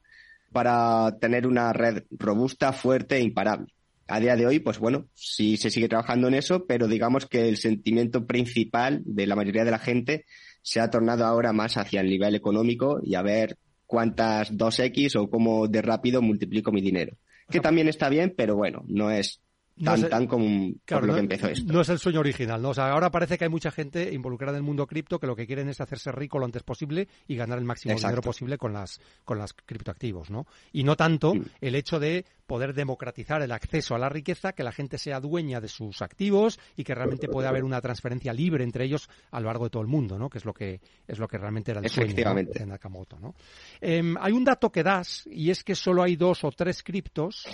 para 0.51 1.17
tener 1.19 1.45
una 1.45 1.73
red 1.73 2.03
robusta, 2.11 2.73
fuerte 2.73 3.17
e 3.17 3.21
imparable. 3.21 3.73
A 4.09 4.21
día 4.21 4.37
de 4.37 4.45
hoy, 4.45 4.59
pues 4.59 4.79
bueno, 4.79 5.07
sí 5.13 5.57
se 5.57 5.69
sigue 5.69 5.89
trabajando 5.89 6.29
en 6.29 6.35
eso, 6.35 6.65
pero 6.65 6.87
digamos 6.87 7.25
que 7.25 7.49
el 7.49 7.57
sentimiento 7.57 8.25
principal 8.25 9.01
de 9.03 9.27
la 9.27 9.35
mayoría 9.35 9.65
de 9.65 9.71
la 9.71 9.79
gente 9.79 10.25
se 10.67 10.81
ha 10.81 10.89
tornado 10.89 11.25
ahora 11.25 11.53
más 11.53 11.77
hacia 11.77 12.01
el 12.01 12.09
nivel 12.09 12.35
económico 12.35 12.99
y 13.01 13.15
a 13.15 13.21
ver 13.21 13.57
cuántas 13.85 14.51
2X 14.51 15.15
o 15.15 15.29
cómo 15.29 15.69
de 15.69 15.81
rápido 15.81 16.21
multiplico 16.21 16.73
mi 16.73 16.81
dinero. 16.81 17.15
Que 17.49 17.61
también 17.61 17.87
está 17.87 18.09
bien, 18.09 18.33
pero 18.35 18.57
bueno, 18.57 18.83
no 18.85 19.09
es 19.09 19.39
tan, 19.83 20.01
no 20.01 20.07
tan 20.07 20.27
como 20.27 20.45
lo 20.45 21.13
que 21.13 21.19
empezó 21.19 21.47
esto. 21.47 21.71
No 21.71 21.81
es 21.81 21.89
el 21.89 21.99
sueño 21.99 22.19
original, 22.19 22.61
¿no? 22.61 22.69
O 22.69 22.73
sea, 22.73 22.91
ahora 22.91 23.09
parece 23.11 23.37
que 23.37 23.45
hay 23.45 23.49
mucha 23.49 23.71
gente 23.71 24.13
involucrada 24.13 24.57
en 24.57 24.63
el 24.63 24.63
mundo 24.63 24.87
cripto 24.87 25.19
que 25.19 25.27
lo 25.27 25.35
que 25.35 25.45
quieren 25.45 25.69
es 25.69 25.81
hacerse 25.81 26.11
rico 26.11 26.39
lo 26.39 26.45
antes 26.45 26.63
posible 26.63 27.07
y 27.27 27.35
ganar 27.35 27.57
el 27.59 27.65
máximo 27.65 27.95
dinero 27.95 28.21
posible 28.21 28.57
con 28.57 28.73
las, 28.73 28.99
con 29.23 29.37
las 29.37 29.53
criptoactivos, 29.53 30.29
¿no? 30.29 30.45
Y 30.71 30.83
no 30.83 30.95
tanto 30.95 31.35
mm. 31.35 31.45
el 31.61 31.75
hecho 31.75 31.99
de 31.99 32.25
poder 32.45 32.73
democratizar 32.73 33.41
el 33.41 33.51
acceso 33.51 33.93
a 33.93 33.99
la 33.99 34.09
riqueza, 34.09 34.53
que 34.53 34.63
la 34.63 34.71
gente 34.71 34.97
sea 34.97 35.19
dueña 35.19 35.59
de 35.59 35.67
sus 35.67 36.01
activos 36.01 36.59
y 36.75 36.83
que 36.83 36.95
realmente 36.95 37.27
pueda 37.27 37.49
haber 37.49 37.63
una 37.63 37.81
transferencia 37.81 38.33
libre 38.33 38.63
entre 38.63 38.85
ellos 38.85 39.09
a 39.31 39.39
lo 39.39 39.47
largo 39.47 39.65
de 39.65 39.69
todo 39.69 39.81
el 39.81 39.89
mundo, 39.89 40.17
¿no? 40.17 40.29
Que 40.29 40.37
es 40.37 40.45
lo 40.45 40.53
que 40.53 40.79
es 41.05 41.19
lo 41.19 41.27
que 41.27 41.37
realmente 41.37 41.71
era 41.71 41.81
el 41.81 41.89
sueño 41.89 42.15
de 42.15 42.65
Nakamoto, 42.65 43.19
¿no? 43.19 43.35
Em, 43.81 44.15
hay 44.19 44.31
un 44.31 44.45
dato 44.45 44.71
que 44.71 44.81
das 44.81 45.27
y 45.29 45.51
es 45.51 45.63
que 45.63 45.75
solo 45.75 46.01
hay 46.01 46.15
dos 46.15 46.43
o 46.43 46.51
tres 46.51 46.81
criptos 46.81 47.45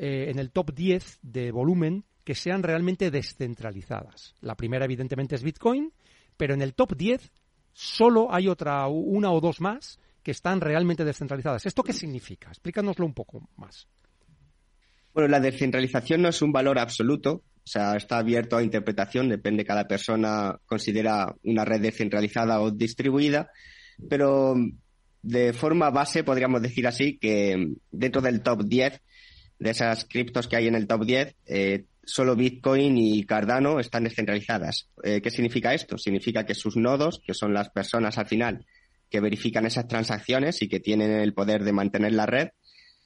eh, 0.00 0.30
en 0.30 0.38
el 0.38 0.52
top 0.52 0.72
10 0.74 1.18
de 1.22 1.50
volumen 1.50 2.04
que 2.22 2.36
sean 2.36 2.62
realmente 2.62 3.10
descentralizadas. 3.10 4.36
La 4.40 4.54
primera, 4.54 4.84
evidentemente, 4.84 5.34
es 5.34 5.42
Bitcoin, 5.42 5.92
pero 6.36 6.54
en 6.54 6.62
el 6.62 6.74
top 6.74 6.96
10 6.96 7.32
solo 7.72 8.32
hay 8.32 8.48
otra, 8.48 8.86
una 8.86 9.32
o 9.32 9.40
dos 9.40 9.60
más 9.60 9.98
que 10.22 10.30
están 10.30 10.60
realmente 10.60 11.04
descentralizadas. 11.04 11.66
¿Esto 11.66 11.82
qué 11.82 11.92
significa? 11.92 12.48
Explícanoslo 12.48 13.04
un 13.06 13.14
poco 13.14 13.48
más. 13.56 13.88
Bueno, 15.12 15.28
la 15.28 15.40
descentralización 15.40 16.22
no 16.22 16.28
es 16.28 16.40
un 16.40 16.52
valor 16.52 16.78
absoluto, 16.78 17.32
o 17.32 17.66
sea, 17.66 17.96
está 17.96 18.18
abierto 18.18 18.56
a 18.56 18.62
interpretación, 18.62 19.28
depende, 19.28 19.64
cada 19.64 19.88
persona 19.88 20.60
considera 20.64 21.34
una 21.42 21.64
red 21.64 21.80
descentralizada 21.80 22.60
o 22.60 22.70
distribuida, 22.70 23.50
pero 24.08 24.54
de 25.22 25.52
forma 25.52 25.90
base 25.90 26.22
podríamos 26.22 26.62
decir 26.62 26.86
así 26.86 27.18
que 27.18 27.74
dentro 27.90 28.22
del 28.22 28.42
top 28.42 28.62
10 28.62 29.02
de 29.58 29.70
esas 29.70 30.04
criptos 30.04 30.46
que 30.46 30.56
hay 30.56 30.68
en 30.68 30.74
el 30.74 30.86
top 30.86 31.04
10, 31.04 31.36
eh, 31.46 31.84
solo 32.04 32.36
Bitcoin 32.36 32.96
y 32.96 33.24
Cardano 33.24 33.80
están 33.80 34.04
descentralizadas. 34.04 34.88
Eh, 35.02 35.20
¿Qué 35.20 35.30
significa 35.30 35.74
esto? 35.74 35.98
Significa 35.98 36.46
que 36.46 36.54
sus 36.54 36.76
nodos, 36.76 37.20
que 37.24 37.34
son 37.34 37.52
las 37.52 37.70
personas 37.70 38.18
al 38.18 38.26
final 38.26 38.64
que 39.10 39.20
verifican 39.20 39.66
esas 39.66 39.88
transacciones 39.88 40.62
y 40.62 40.68
que 40.68 40.80
tienen 40.80 41.10
el 41.10 41.32
poder 41.32 41.64
de 41.64 41.72
mantener 41.72 42.12
la 42.12 42.26
red, 42.26 42.48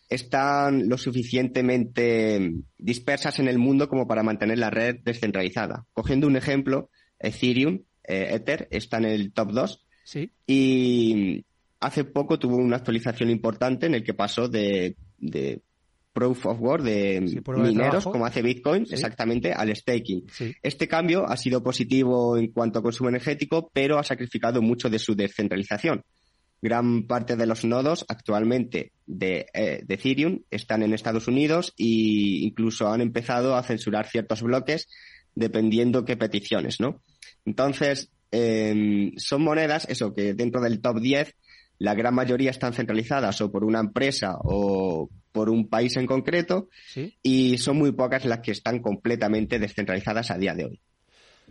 están 0.08 0.88
lo 0.88 0.98
suficientemente 0.98 2.52
dispersas 2.76 3.38
en 3.38 3.48
el 3.48 3.58
mundo 3.58 3.88
como 3.88 4.06
para 4.06 4.22
mantener 4.22 4.58
la 4.58 4.70
red 4.70 4.96
descentralizada. 5.04 5.86
Cogiendo 5.92 6.26
un 6.26 6.36
ejemplo, 6.36 6.90
Ethereum, 7.18 7.84
eh, 8.04 8.28
Ether, 8.32 8.68
está 8.70 8.98
en 8.98 9.04
el 9.06 9.32
top 9.32 9.52
2 9.52 9.86
¿Sí? 10.04 10.32
y 10.46 11.44
hace 11.80 12.04
poco 12.04 12.38
tuvo 12.38 12.56
una 12.56 12.76
actualización 12.76 13.30
importante 13.30 13.86
en 13.86 13.94
el 13.94 14.04
que 14.04 14.14
pasó 14.14 14.48
de, 14.48 14.96
de 15.18 15.62
proof 16.12 16.46
of 16.46 16.60
work 16.60 16.82
de 16.82 17.20
mineros, 17.20 18.04
como 18.04 18.26
hace 18.26 18.42
Bitcoin, 18.42 18.86
exactamente, 18.90 19.52
al 19.52 19.74
staking. 19.74 20.26
Este 20.62 20.86
cambio 20.88 21.26
ha 21.26 21.36
sido 21.36 21.62
positivo 21.62 22.36
en 22.36 22.52
cuanto 22.52 22.78
a 22.78 22.82
consumo 22.82 23.08
energético, 23.08 23.70
pero 23.72 23.98
ha 23.98 24.04
sacrificado 24.04 24.60
mucho 24.60 24.90
de 24.90 24.98
su 24.98 25.14
descentralización. 25.14 26.02
Gran 26.60 27.08
parte 27.08 27.34
de 27.36 27.46
los 27.46 27.64
nodos 27.64 28.04
actualmente 28.08 28.92
de, 29.06 29.46
eh, 29.52 29.84
Ethereum 29.88 30.42
están 30.48 30.82
en 30.82 30.94
Estados 30.94 31.26
Unidos 31.26 31.74
e 31.76 32.44
incluso 32.44 32.88
han 32.88 33.00
empezado 33.00 33.56
a 33.56 33.62
censurar 33.64 34.06
ciertos 34.06 34.42
bloques 34.42 34.86
dependiendo 35.34 36.04
qué 36.04 36.16
peticiones, 36.16 36.78
¿no? 36.78 37.02
Entonces, 37.44 38.10
em, 38.30 39.12
son 39.16 39.42
monedas, 39.42 39.86
eso, 39.88 40.14
que 40.14 40.34
dentro 40.34 40.60
del 40.60 40.80
top 40.80 41.00
10 41.00 41.34
la 41.82 41.94
gran 41.94 42.14
mayoría 42.14 42.50
están 42.50 42.72
centralizadas 42.72 43.40
o 43.40 43.50
por 43.50 43.64
una 43.64 43.80
empresa 43.80 44.36
o 44.38 45.10
por 45.32 45.50
un 45.50 45.68
país 45.68 45.96
en 45.96 46.06
concreto 46.06 46.68
y 47.24 47.58
son 47.58 47.76
muy 47.78 47.90
pocas 47.90 48.24
las 48.24 48.38
que 48.38 48.52
están 48.52 48.78
completamente 48.78 49.58
descentralizadas 49.58 50.30
a 50.30 50.38
día 50.38 50.54
de 50.54 50.66
hoy. 50.66 50.80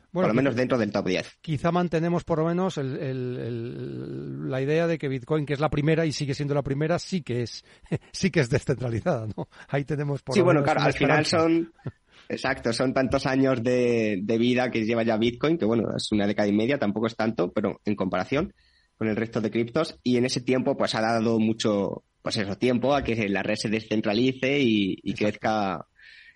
por 0.10 0.28
lo 0.28 0.34
menos 0.34 0.56
dentro 0.56 0.78
del 0.78 0.90
top 0.90 1.08
10. 1.08 1.40
Quizá 1.42 1.74
mantenemos 1.74 2.24
por 2.24 2.40
lo 2.40 2.46
menos 2.46 2.78
la 2.78 4.62
idea 4.62 4.88
de 4.88 4.98
que 4.98 5.10
Bitcoin, 5.10 5.46
que 5.46 5.54
es 5.54 5.60
la 5.60 5.70
primera 5.70 6.06
y 6.06 6.14
sigue 6.14 6.34
siendo 6.34 6.54
la 6.54 6.64
primera, 6.64 6.98
sí 6.98 7.24
que 7.24 7.42
es, 7.42 7.66
sí 8.14 8.32
que 8.32 8.40
es 8.40 8.50
descentralizada, 8.50 9.28
¿no? 9.36 9.50
Ahí 9.68 9.84
tenemos 9.84 10.22
por 10.22 10.34
Sí, 10.34 10.42
bueno, 10.42 10.64
claro, 10.64 10.80
al 10.80 10.94
final 10.94 11.26
son, 11.26 11.74
exacto, 12.30 12.72
son 12.72 12.94
tantos 12.94 13.26
años 13.26 13.62
de, 13.62 14.22
de, 14.24 14.38
vida 14.38 14.72
que 14.72 14.86
lleva 14.86 15.04
ya 15.04 15.18
Bitcoin, 15.18 15.58
que 15.58 15.66
bueno, 15.66 15.90
es 15.94 16.10
una 16.14 16.26
década 16.26 16.48
y 16.48 16.54
media, 16.54 16.78
tampoco 16.78 17.08
es 17.08 17.18
tanto, 17.18 17.52
pero 17.52 17.82
en 17.84 17.96
comparación 17.96 18.54
con 19.02 19.10
el 19.10 19.16
resto 19.16 19.42
de 19.42 19.50
criptos, 19.50 19.98
y 20.04 20.18
en 20.18 20.26
ese 20.26 20.42
tiempo 20.42 20.78
pues 20.78 20.94
ha 20.94 21.02
dado 21.02 21.40
mucho, 21.40 22.04
pues 22.22 22.38
eso, 22.38 22.56
tiempo 22.60 22.94
a 22.94 23.04
que 23.04 23.28
la 23.30 23.42
red 23.42 23.56
se 23.56 23.68
descentralice 23.68 24.60
y, 24.62 25.14
crezca 25.16 25.88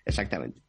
exactamente. 0.04 0.62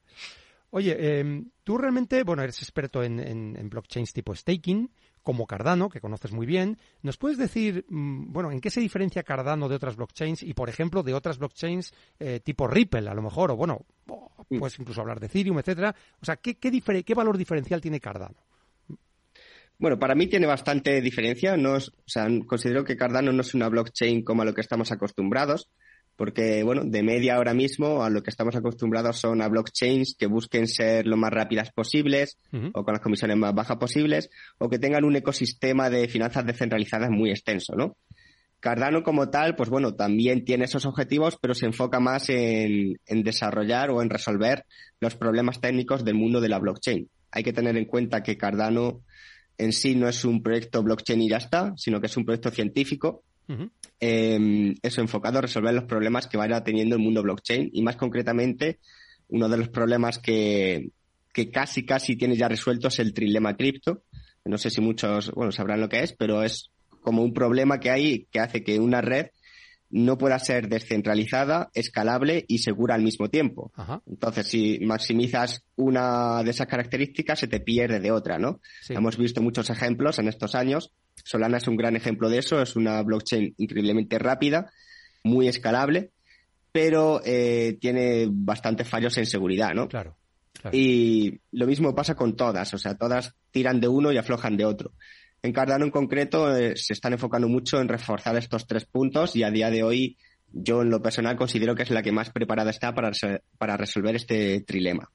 Oye, 0.70 1.20
em, 1.20 1.50
tú 1.64 1.76
realmente, 1.76 2.22
bueno, 2.22 2.44
eres 2.44 2.62
experto 2.62 3.02
en, 3.02 3.20
en, 3.20 3.68
blockchains 3.68 4.14
tipo 4.14 4.36
staking, 4.36 4.92
como 5.24 5.48
Cardano, 5.48 5.90
que 5.90 6.00
conoces 6.00 6.32
muy 6.34 6.46
bien. 6.46 6.78
¿Nos 7.02 7.18
puedes 7.18 7.40
decir, 7.40 7.84
mm, 7.90 8.32
bueno, 8.32 8.52
en 8.52 8.62
qué 8.62 8.70
se 8.70 8.80
diferencia 8.80 9.24
Cardano 9.24 9.68
de 9.68 9.74
otras 9.74 9.96
blockchains 9.96 10.44
y, 10.44 10.54
por 10.54 10.70
ejemplo, 10.70 11.02
de 11.02 11.16
otras 11.16 11.40
blockchains 11.40 11.96
eh, 12.20 12.42
tipo 12.42 12.68
Ripple, 12.68 13.10
a 13.10 13.16
lo 13.16 13.24
mejor, 13.24 13.50
o 13.50 13.56
bueno, 13.56 13.88
puedes 14.48 14.78
incluso 14.78 15.02
hablar 15.02 15.20
de 15.20 15.26
Ethereum, 15.26 15.58
etcétera? 15.58 15.96
O 16.22 16.26
sea, 16.26 16.36
¿qué, 16.36 16.60
qué, 16.60 17.04
qué 17.04 17.14
valor 17.16 17.40
diferencial 17.40 17.82
tiene 17.82 18.00
Cardano? 18.00 18.38
Bueno, 19.80 20.00
para 20.00 20.16
mí 20.16 20.28
tiene 20.28 20.48
bastante 20.48 21.02
diferencia. 21.02 21.56
No 21.58 21.76
o 21.76 21.80
sea, 22.06 22.28
considero 22.46 22.84
que 22.84 22.98
Cardano 22.98 23.32
no 23.32 23.42
es 23.42 23.54
una 23.54 23.70
blockchain 23.70 24.24
como 24.24 24.42
a 24.42 24.46
lo 24.46 24.54
que 24.54 24.62
estamos 24.62 24.92
acostumbrados 24.92 25.70
porque, 26.18 26.64
bueno, 26.64 26.82
de 26.84 27.04
media 27.04 27.36
ahora 27.36 27.54
mismo 27.54 28.04
a 28.04 28.10
lo 28.10 28.24
que 28.24 28.32
estamos 28.32 28.56
acostumbrados 28.56 29.20
son 29.20 29.42
a 29.42 29.48
blockchains 29.48 30.16
que 30.18 30.26
busquen 30.26 30.68
ser 30.68 31.06
lo 31.06 31.16
más 31.16 31.32
rápidas 31.32 31.72
posibles 31.72 32.40
o 32.74 32.84
con 32.84 32.94
las 32.94 33.04
comisiones 33.04 33.38
más 33.38 33.54
bajas 33.54 33.78
posibles 33.78 34.30
o 34.58 34.68
que 34.68 34.80
tengan 34.80 35.06
un 35.06 35.16
ecosistema 35.16 35.90
de 35.92 36.08
finanzas 36.10 36.46
descentralizadas 36.46 37.12
muy 37.12 37.30
extenso, 37.30 37.76
¿no? 37.76 37.96
Cardano 38.60 39.04
como 39.04 39.30
tal, 39.30 39.56
pues 39.56 39.70
bueno, 39.70 39.94
también 39.94 40.44
tiene 40.44 40.66
esos 40.66 40.88
objetivos, 40.88 41.38
pero 41.40 41.54
se 41.54 41.68
enfoca 41.68 42.00
más 42.00 42.30
en, 42.30 42.98
en 43.06 43.24
desarrollar 43.24 43.92
o 43.92 44.02
en 44.02 44.10
resolver 44.10 44.66
los 45.00 45.16
problemas 45.16 45.62
técnicos 45.62 46.04
del 46.04 46.16
mundo 46.16 46.42
de 46.42 46.50
la 46.50 46.58
blockchain. 46.58 47.08
Hay 47.30 47.44
que 47.44 47.54
tener 47.54 47.78
en 47.78 47.86
cuenta 47.86 48.24
que 48.24 48.36
Cardano 48.36 49.04
en 49.58 49.74
sí 49.74 49.96
no 49.96 50.08
es 50.08 50.24
un 50.26 50.42
proyecto 50.42 50.84
blockchain 50.84 51.22
y 51.22 51.30
ya 51.30 51.38
está, 51.38 51.74
sino 51.78 52.00
que 52.00 52.08
es 52.08 52.18
un 52.18 52.26
proyecto 52.26 52.52
científico 52.52 53.24
Em, 54.00 54.76
eso, 54.82 55.02
enfocado 55.02 55.40
a 55.40 55.42
resolver 55.42 55.74
los 55.74 55.86
problemas 55.86 56.28
que 56.28 56.38
vaya 56.38 56.64
teniendo 56.64 56.96
el 56.96 57.02
mundo 57.02 57.24
blockchain 57.24 57.70
y 57.74 57.82
más 57.82 57.96
concretamente 57.96 58.80
uno 59.30 59.50
de 59.50 59.58
los 59.58 59.70
problemas 59.70 60.20
que, 60.20 60.90
que 61.34 61.50
casi 61.50 61.86
casi 61.86 62.16
tiene 62.16 62.36
ya 62.36 62.48
resuelto 62.48 62.90
es 62.90 63.00
el 63.00 63.14
trilema 63.14 63.56
cripto. 63.56 64.04
No 64.46 64.58
sé 64.58 64.70
si 64.70 64.82
muchos, 64.82 65.32
bueno, 65.32 65.52
sabrán 65.52 65.82
lo 65.82 65.90
que 65.90 66.04
es, 66.04 66.14
pero 66.14 66.44
es 66.44 66.70
como 67.02 67.24
un 67.24 67.34
problema 67.34 67.80
que 67.80 67.90
hay 67.90 68.28
que 68.32 68.40
hace 68.40 68.64
que 68.64 68.80
una 68.80 69.02
red 69.02 69.28
no 69.90 70.18
pueda 70.18 70.38
ser 70.40 70.68
descentralizada, 70.68 71.70
escalable 71.74 72.44
y 72.48 72.60
segura 72.60 72.96
al 72.96 73.04
mismo 73.04 73.30
tiempo. 73.30 73.72
Entonces, 74.06 74.48
si 74.48 74.80
maximizas 74.82 75.64
una 75.76 76.44
de 76.44 76.52
esas 76.52 76.68
características, 76.68 77.40
se 77.40 77.48
te 77.48 77.60
pierde 77.60 78.00
de 78.00 78.12
otra, 78.12 78.38
¿no? 78.38 78.60
Hemos 78.90 79.18
visto 79.18 79.42
muchos 79.42 79.70
ejemplos 79.70 80.20
en 80.20 80.28
estos 80.28 80.56
años. 80.56 80.92
Solana 81.24 81.58
es 81.58 81.68
un 81.68 81.78
gran 81.78 81.96
ejemplo 81.96 82.30
de 82.30 82.40
eso. 82.40 82.62
Es 82.62 82.76
una 82.76 83.02
blockchain 83.02 83.54
increíblemente 83.58 84.20
rápida, 84.20 84.72
muy 85.24 85.48
escalable, 85.48 86.12
pero 86.72 87.22
eh, 87.26 87.78
tiene 87.80 88.28
bastantes 88.30 88.88
fallos 88.88 89.18
en 89.18 89.26
seguridad, 89.26 89.74
¿no? 89.74 89.88
Claro. 89.88 90.18
Y 90.72 91.40
lo 91.52 91.68
mismo 91.68 91.96
pasa 91.96 92.16
con 92.16 92.36
todas, 92.36 92.74
o 92.74 92.78
sea, 92.78 92.96
todas 92.96 93.36
tiran 93.52 93.80
de 93.80 93.88
uno 93.88 94.12
y 94.12 94.18
aflojan 94.18 94.58
de 94.58 94.66
otro. 94.66 94.92
En 95.48 95.54
Cardano 95.54 95.86
en 95.86 95.92
concreto 95.92 96.54
eh, 96.54 96.76
se 96.76 96.92
están 96.92 97.14
enfocando 97.14 97.48
mucho 97.48 97.80
en 97.80 97.88
reforzar 97.88 98.36
estos 98.36 98.68
tres 98.68 98.84
puntos 98.84 99.34
y 99.34 99.44
a 99.44 99.50
día 99.50 99.70
de 99.70 99.82
hoy 99.82 100.18
yo 100.52 100.82
en 100.82 100.90
lo 100.90 101.02
personal 101.02 101.38
considero 101.38 101.74
que 101.74 101.84
es 101.84 101.90
la 101.90 102.04
que 102.04 102.12
más 102.12 102.32
preparada 102.32 102.70
está 102.70 102.94
para, 102.94 103.12
para 103.58 103.78
resolver 103.78 104.18
este 104.18 104.60
trilema. 104.68 105.10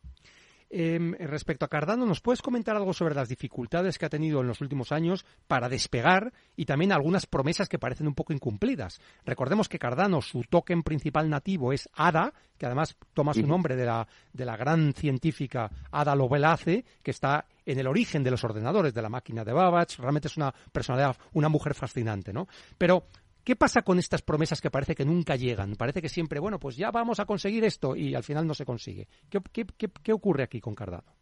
Em, 0.75 1.13
respecto 1.19 1.67
a 1.67 1.69
Cardano, 1.69 2.07
¿nos 2.07 2.23
puedes 2.23 2.41
comentar 2.41 2.75
algo 2.75 2.95
sobre 2.95 3.15
las 3.15 3.29
dificultades 3.29 3.99
que 3.99 4.07
ha 4.07 4.09
tenido 4.09 4.41
en 4.41 4.47
los 4.47 4.63
últimos 4.63 4.91
años 4.91 5.27
para 5.47 5.69
despegar 5.69 6.33
y 6.57 6.65
también 6.65 6.93
algunas 6.93 7.27
promesas 7.27 7.69
que 7.69 7.79
parecen 7.79 8.09
un 8.09 8.15
poco 8.15 8.33
incumplidas? 8.33 8.99
Recordemos 9.27 9.69
que 9.69 9.79
Cardano, 9.79 10.23
su 10.23 10.45
token 10.45 10.83
principal 10.83 11.29
nativo 11.29 11.75
es 11.75 11.91
ADA, 11.93 12.33
que 12.57 12.65
además 12.65 12.97
toma 13.13 13.35
su 13.35 13.47
nombre 13.47 13.77
de 13.77 13.85
la, 13.85 14.09
de 14.33 14.47
la 14.47 14.57
gran 14.57 14.95
científica 14.95 15.71
Ada 15.91 16.15
Lovelace, 16.15 16.87
que 17.03 17.11
está 17.11 17.45
en 17.67 17.79
el 17.79 17.87
origen 17.87 18.23
de 18.23 18.31
los 18.31 18.43
ordenadores, 18.43 18.95
de 18.95 19.03
la 19.03 19.11
máquina 19.11 19.45
de 19.45 19.53
Babbage. 19.53 20.01
Realmente 20.01 20.29
es 20.29 20.39
una 20.39 20.55
personalidad, 20.73 21.17
una 21.35 21.51
mujer 21.51 21.75
fascinante, 21.75 22.33
¿no? 22.33 22.49
Pero 22.79 23.05
¿Qué 23.45 23.57
pasa 23.57 23.83
con 23.83 23.99
estas 23.99 24.23
promesas 24.23 24.61
que 24.61 24.71
parece 24.71 24.95
que 24.95 25.05
nunca 25.05 25.35
llegan? 25.35 25.75
Parece 25.75 26.01
que 26.01 26.09
siempre, 26.09 26.39
bueno, 26.39 26.61
pues 26.61 26.77
ya 26.77 26.91
vamos 26.91 27.19
a 27.19 27.25
conseguir 27.25 27.65
esto 27.65 27.97
y 27.97 28.15
al 28.15 28.23
final 28.23 28.47
no 28.47 28.55
se 28.55 28.65
consigue. 28.65 29.09
¿Qué, 29.29 30.13
ocurre 30.13 30.45
aquí 30.45 30.61
con 30.61 30.75
Cardano? 30.75 31.13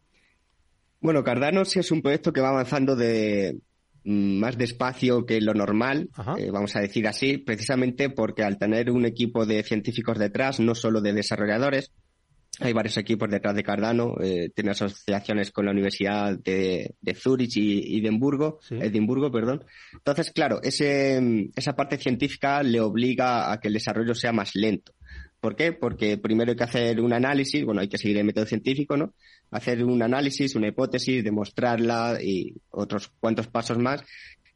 Bueno, 0.99 1.23
Cardano 1.23 1.65
sí 1.65 1.79
es 1.79 1.91
un 1.91 2.01
proyecto 2.01 2.31
que 2.31 2.41
va 2.41 2.49
avanzando 2.49 2.95
de 2.95 3.59
mm, 4.03 4.39
más 4.39 4.55
despacio 4.55 5.25
que 5.25 5.41
lo 5.41 5.55
normal, 5.55 6.09
eh, 6.37 6.51
vamos 6.51 6.75
a 6.75 6.81
decir 6.81 7.07
así, 7.07 7.39
precisamente 7.39 8.11
porque 8.11 8.43
al 8.43 8.59
tener 8.59 8.91
un 8.91 9.05
equipo 9.05 9.47
de 9.47 9.63
científicos 9.63 10.19
detrás, 10.19 10.59
no 10.59 10.75
solo 10.75 11.01
de 11.01 11.13
desarrolladores, 11.13 11.91
hay 12.59 12.73
varios 12.73 12.97
equipos 12.97 13.29
detrás 13.29 13.55
de 13.55 13.63
Cardano, 13.63 14.15
eh, 14.21 14.49
tiene 14.53 14.71
asociaciones 14.71 15.51
con 15.51 15.65
la 15.65 15.71
Universidad 15.71 16.37
de, 16.37 16.95
de 16.99 17.15
Zurich 17.15 17.57
y, 17.57 17.97
y 17.97 18.01
de 18.01 18.09
Edimburgo, 18.09 19.31
perdón. 19.31 19.63
Entonces, 19.93 20.31
claro, 20.31 20.59
ese, 20.61 21.49
esa 21.55 21.75
parte 21.75 21.97
científica 21.97 22.61
le 22.61 22.81
obliga 22.81 23.51
a 23.51 23.59
que 23.59 23.69
el 23.69 23.73
desarrollo 23.75 24.13
sea 24.13 24.33
más 24.33 24.55
lento. 24.55 24.93
¿Por 25.39 25.55
qué? 25.55 25.71
Porque 25.73 26.17
primero 26.17 26.51
hay 26.51 26.57
que 26.57 26.63
hacer 26.63 27.01
un 27.01 27.13
análisis, 27.13 27.65
bueno, 27.65 27.81
hay 27.81 27.87
que 27.87 27.97
seguir 27.97 28.17
el 28.17 28.25
método 28.25 28.45
científico, 28.45 28.95
¿no? 28.95 29.15
Hacer 29.49 29.83
un 29.83 30.03
análisis, 30.03 30.53
una 30.53 30.67
hipótesis, 30.67 31.23
demostrarla 31.23 32.19
y 32.21 32.55
otros 32.69 33.11
cuantos 33.19 33.47
pasos 33.47 33.79
más 33.79 34.03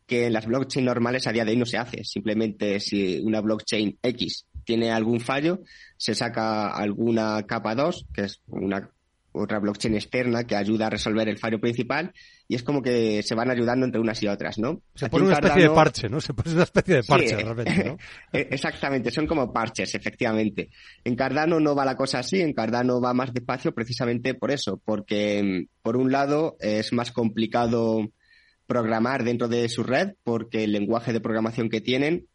que 0.05 0.27
en 0.27 0.34
las 0.34 0.45
blockchain 0.45 0.86
normales 0.86 1.25
a 1.25 1.31
día 1.31 1.43
de 1.43 1.51
hoy 1.51 1.58
no 1.58 1.65
se 1.65 1.77
hace. 1.77 2.03
Simplemente 2.03 2.79
si 2.79 3.19
una 3.21 3.41
blockchain 3.41 3.97
X 4.03 4.45
tiene 4.65 4.91
algún 4.91 5.19
fallo, 5.19 5.62
se 5.97 6.15
saca 6.15 6.69
alguna 6.69 7.43
capa 7.43 7.75
2, 7.75 8.08
que 8.13 8.21
es 8.23 8.41
una 8.47 8.89
otra 9.38 9.60
blockchain 9.60 9.95
externa 9.95 10.45
que 10.45 10.56
ayuda 10.56 10.88
a 10.88 10.89
resolver 10.89 11.28
el 11.28 11.38
fallo 11.38 11.60
principal 11.60 12.13
y 12.47 12.56
es 12.56 12.63
como 12.63 12.82
que 12.82 13.21
se 13.23 13.36
van 13.36 13.49
ayudando 13.49 13.86
entre 13.86 13.99
unas 13.99 14.21
y 14.23 14.28
otras, 14.28 14.58
¿no? 14.58 14.82
Se 14.93 15.10
pone 15.10 15.25
una 15.25 15.36
especie 15.36 15.63
de 15.63 15.69
parche, 15.69 16.10
¿no? 16.10 16.21
Se 16.21 16.34
pone 16.34 16.54
una 16.54 16.63
especie 16.63 16.95
de 16.95 17.04
parche 17.04 17.36
realmente, 17.36 17.84
¿no? 17.84 17.97
E-, 18.34 18.47
exactamente, 18.51 19.12
son 19.12 19.28
como 19.28 19.51
parches, 19.51 19.93
efectivamente. 19.95 20.69
En 21.04 21.15
Cardano 21.15 21.60
no 21.60 21.75
va 21.75 21.86
la 21.86 21.97
cosa 21.97 22.19
así, 22.19 22.41
en 22.41 22.54
Cardano 22.54 23.01
va 23.01 23.13
más 23.13 23.34
despacio 23.34 23.73
precisamente 23.73 24.36
por 24.36 24.51
eso, 24.51 24.82
porque 24.84 25.67
por 25.82 25.97
un 25.97 26.12
lado 26.12 26.56
es 26.60 26.93
más 26.93 27.12
complicado 27.12 28.10
programar 28.67 29.23
dentro 29.23 29.47
de 29.47 29.69
su 29.69 29.84
red 29.84 30.13
porque 30.23 30.63
el 30.63 30.71
lenguaje 30.71 31.13
de 31.13 31.21
programación 31.21 31.69
que 31.69 31.82
tienen 31.82 32.28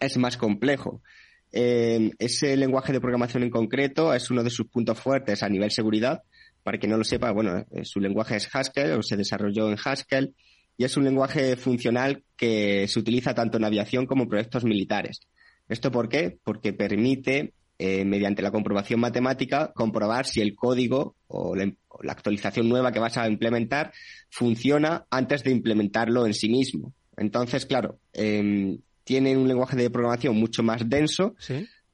es 0.00 0.16
más 0.18 0.36
complejo. 0.36 1.02
Ese 1.50 2.56
lenguaje 2.56 2.92
de 2.92 3.00
programación 3.00 3.42
en 3.42 3.50
concreto 3.50 4.12
es 4.12 4.30
uno 4.30 4.42
de 4.42 4.50
sus 4.50 4.66
puntos 4.66 4.98
fuertes 4.98 5.42
a 5.42 5.48
nivel 5.48 5.70
seguridad. 5.70 6.22
Para 6.62 6.78
quien 6.78 6.90
no 6.90 6.98
lo 6.98 7.04
sepa, 7.04 7.30
bueno, 7.30 7.64
eh, 7.70 7.84
su 7.84 8.00
lenguaje 8.00 8.36
es 8.36 8.54
Haskell 8.54 8.92
o 8.92 9.02
se 9.02 9.16
desarrolló 9.16 9.70
en 9.70 9.78
Haskell 9.82 10.34
y 10.76 10.84
es 10.84 10.96
un 10.96 11.04
lenguaje 11.04 11.56
funcional 11.56 12.24
que 12.36 12.86
se 12.88 12.98
utiliza 12.98 13.34
tanto 13.34 13.56
en 13.56 13.64
aviación 13.64 14.06
como 14.06 14.24
en 14.24 14.28
proyectos 14.28 14.64
militares. 14.64 15.20
¿Esto 15.68 15.90
por 15.90 16.08
qué? 16.08 16.38
Porque 16.44 16.72
permite, 16.72 17.54
eh, 17.78 18.04
mediante 18.04 18.42
la 18.42 18.50
comprobación 18.50 19.00
matemática, 19.00 19.72
comprobar 19.74 20.26
si 20.26 20.40
el 20.40 20.54
código 20.54 21.16
o 21.26 21.56
la, 21.56 21.72
la, 22.02 22.12
actualización 22.12 22.68
nueva 22.68 22.92
que 22.92 23.00
vas 23.00 23.16
a 23.16 23.28
implementar 23.28 23.92
funciona 24.30 25.06
antes 25.10 25.44
de 25.44 25.52
implementarlo 25.52 26.26
en 26.26 26.34
sí 26.34 26.48
mismo. 26.48 26.92
Entonces, 27.16 27.66
claro, 27.66 27.98
eh, 28.12 28.78
tienen 29.08 29.38
un 29.38 29.48
lenguaje 29.48 29.74
de 29.74 29.88
programación 29.88 30.36
mucho 30.36 30.62
más 30.62 30.86
denso 30.86 31.34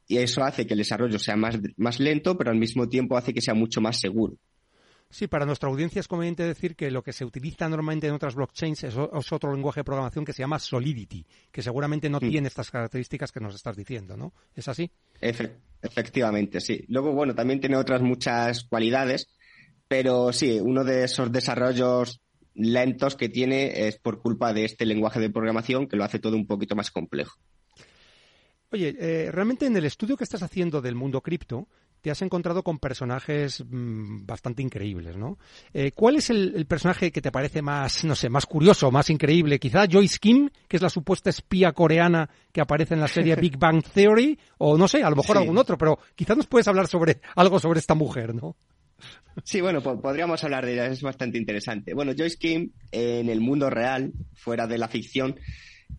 y 0.09 0.17
eso 0.17 0.43
hace 0.43 0.67
que 0.67 0.75
el 0.75 0.79
desarrollo 0.79 1.17
sea 1.21 1.37
más, 1.37 1.57
más 1.77 2.01
lento, 2.01 2.37
pero 2.37 2.51
al 2.51 2.59
mismo 2.59 2.89
tiempo 2.89 3.17
hace 3.17 3.33
que 3.33 3.41
sea 3.41 3.55
mucho 3.55 3.81
más 3.81 4.01
seguro. 4.01 4.35
Sí, 5.11 5.29
para 5.29 5.47
nuestra 5.47 5.69
audiencia 5.69 6.01
es 6.01 6.09
conveniente 6.09 6.43
decir 6.43 6.75
que 6.75 6.91
lo 6.91 7.05
que 7.05 7.13
se 7.13 7.25
utiliza 7.25 7.69
normalmente 7.69 8.09
en 8.09 8.15
otras 8.15 8.35
blockchains 8.35 8.83
es, 8.83 8.97
otro 8.97 9.55
lenguaje 9.55 9.79
de 9.81 9.85
programación 9.85 10.25
que 10.25 10.33
se 10.33 10.43
llama 10.43 10.59
Solidity, 10.59 11.25
que 11.53 11.63
seguramente 11.63 12.11
no 12.11 12.19
mm. 12.21 12.29
tiene 12.29 12.49
estas 12.49 12.69
características 12.69 13.31
que 13.31 13.39
nos 13.39 13.55
estás 13.55 13.77
diciendo, 13.77 14.17
¿no? 14.17 14.33
¿Es 14.57 14.67
así? 14.67 14.91
efectivamente, 15.21 16.61
sí. 16.61 16.85
Luego, 16.89 17.13
bueno, 17.13 17.33
también 17.33 17.61
tiene 17.61 17.77
otras 17.77 18.03
muchas 18.03 18.65
cualidades, 18.65 19.29
pero 19.87 20.33
sí, 20.33 20.59
uno 20.61 20.83
de 20.83 21.05
esos 21.05 21.31
desarrollos 21.31 22.24
lentos 22.55 23.17
que 23.17 23.29
tiene 23.29 23.89
es 23.89 23.99
por 23.99 24.21
culpa 24.21 24.53
de 24.53 24.65
este 24.65 24.87
lenguaje 24.87 25.21
de 25.21 25.31
programación 25.31 25.87
que 25.89 25.97
lo 25.97 26.05
hace 26.05 26.19
todo 26.19 26.37
un 26.37 26.47
poquito 26.47 26.77
más 26.77 26.91
complejo. 26.91 27.39
Oye, 28.71 28.97
eh, 28.99 29.31
realmente 29.31 29.67
en 29.67 29.77
el 29.77 29.85
estudio 29.85 30.17
que 30.17 30.25
estás 30.25 30.43
haciendo 30.43 30.81
del 30.81 30.95
mundo 30.95 31.21
cripto, 31.21 31.69
te 32.05 32.11
has 32.11 32.21
encontrado 32.21 32.63
con 32.63 32.79
personajes 32.79 33.65
mm, 33.67 34.27
bastante 34.27 34.63
increíbles, 34.63 35.17
¿no? 35.17 35.39
Eh, 35.73 35.93
¿Cuál 35.93 36.17
es 36.17 36.29
el, 36.29 36.67
personaje 36.67 37.11
que 37.11 37.23
te 37.23 37.33
parece 37.33 37.63
más, 37.63 38.05
no 38.05 38.15
sé, 38.15 38.29
más 38.29 38.45
curioso, 38.45 38.91
más 38.91 39.09
increíble? 39.09 39.59
Quizá 39.59 39.87
Joyce 39.91 40.19
Kim, 40.19 40.51
que 40.69 40.77
es 40.77 40.83
la 40.83 40.91
supuesta 40.91 41.31
espía 41.31 41.73
coreana 41.73 42.29
que 42.53 42.61
aparece 42.61 42.93
en 42.93 43.01
la 43.01 43.09
serie 43.09 43.37
Big 43.41 43.57
Bang 43.57 43.83
Theory, 43.83 44.39
o 44.59 44.77
no 44.77 44.87
sé, 44.87 45.03
a 45.03 45.09
lo 45.09 45.17
mejor 45.17 45.39
algún 45.39 45.57
otro, 45.57 45.79
pero 45.79 45.99
quizás 46.15 46.37
nos 46.37 46.47
puedes 46.47 46.69
hablar 46.69 46.89
sobre 46.89 47.23
algo 47.37 47.59
sobre 47.59 47.81
esta 47.81 47.95
mujer, 47.95 48.35
¿no? 48.35 48.55
Sí, 49.43 49.61
bueno, 49.61 49.83
podríamos 49.83 50.45
hablar 50.45 50.65
de 50.65 50.75
ella, 50.75 50.87
es 50.87 51.03
bastante 51.03 51.39
interesante. 51.39 51.93
Bueno, 51.93 52.13
Joyce 52.17 52.39
Kim, 52.39 52.71
en 52.93 53.29
el 53.29 53.41
mundo 53.41 53.69
real, 53.69 54.13
fuera 54.35 54.67
de 54.67 54.79
la 54.79 54.89
ficción, 54.89 55.35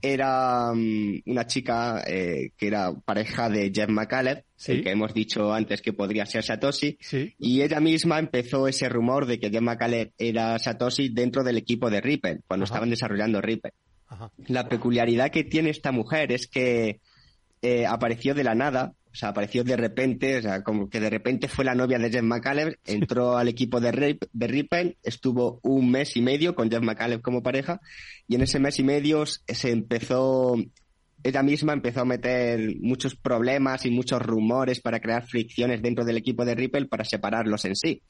era 0.01 0.71
mm, 0.73 1.23
una 1.25 1.45
chica 1.45 2.03
eh, 2.07 2.51
que 2.57 2.67
era 2.67 2.93
pareja 2.93 3.49
de 3.49 3.71
Jeff 3.73 3.89
McCaleb, 3.89 4.43
el 4.67 4.83
que 4.83 4.91
hemos 4.91 5.13
dicho 5.13 5.53
antes 5.53 5.81
que 5.81 5.93
podría 5.93 6.25
ser 6.25 6.43
Satoshi, 6.43 6.97
y 7.37 7.61
ella 7.61 7.79
misma 7.79 8.19
empezó 8.19 8.67
ese 8.67 8.87
rumor 8.89 9.25
de 9.25 9.39
que 9.39 9.49
Jeff 9.49 9.61
McCaleb 9.61 10.13
era 10.17 10.57
Satoshi 10.57 11.09
dentro 11.09 11.43
del 11.43 11.57
equipo 11.57 11.89
de 11.89 12.01
Ripple, 12.01 12.39
cuando 12.47 12.63
estaban 12.63 12.89
desarrollando 12.89 13.41
Ripple. 13.41 13.73
La 14.47 14.69
peculiaridad 14.69 15.29
que 15.29 15.43
tiene 15.43 15.71
esta 15.71 15.91
mujer 15.91 16.31
es 16.31 16.47
que 16.47 17.01
eh, 17.61 17.85
apareció 17.85 18.33
de 18.33 18.43
la 18.43 18.55
nada, 18.55 18.93
o 19.15 19.17
sea, 19.17 19.29
apareció 19.29 19.63
de 19.63 19.77
repente, 19.77 20.39
o 20.39 20.41
sea, 20.41 20.61
como 20.61 20.89
que 20.89 20.99
de 20.99 21.09
repente 21.09 21.47
fue 21.47 21.63
la 21.63 21.73
novia 21.73 21.97
de 21.97 22.11
Jeff 22.11 22.21
McCaleb, 22.21 22.77
entró 22.83 23.37
al 23.37 23.47
equipo 23.47 23.79
de, 23.79 24.19
de 24.33 24.47
Ripple, 24.47 24.97
estuvo 25.03 25.61
un 25.63 25.89
mes 25.89 26.17
y 26.17 26.21
medio 26.21 26.53
con 26.53 26.69
Jeff 26.69 26.81
McCaleb 26.81 27.21
como 27.21 27.41
pareja, 27.41 27.79
y 28.27 28.35
en 28.35 28.41
ese 28.41 28.59
mes 28.59 28.77
y 28.77 28.83
medio 28.83 29.25
se 29.25 29.71
empezó, 29.71 30.57
ella 31.23 31.43
misma 31.43 31.71
empezó 31.71 32.01
a 32.01 32.05
meter 32.05 32.75
muchos 32.81 33.15
problemas 33.15 33.85
y 33.85 33.89
muchos 33.89 34.21
rumores 34.21 34.81
para 34.81 34.99
crear 34.99 35.25
fricciones 35.25 35.81
dentro 35.81 36.03
del 36.03 36.17
equipo 36.17 36.43
de 36.43 36.55
Ripple 36.55 36.87
para 36.87 37.05
separarlos 37.05 37.63
en 37.63 37.77
sí 37.77 38.01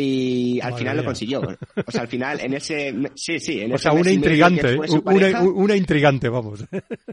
y 0.00 0.60
al 0.60 0.74
final 0.74 0.96
lo 0.96 1.04
consiguió. 1.04 1.40
O 1.40 1.90
sea, 1.90 2.02
al 2.02 2.08
final, 2.08 2.38
en 2.40 2.54
ese. 2.54 2.94
Sí, 3.16 3.40
sí. 3.40 3.60
En 3.60 3.72
o 3.74 3.78
sea, 3.78 3.92
una 3.92 4.12
intrigante, 4.12 4.76
una, 4.76 5.74
intrigante, 5.74 6.28
vamos. 6.28 6.64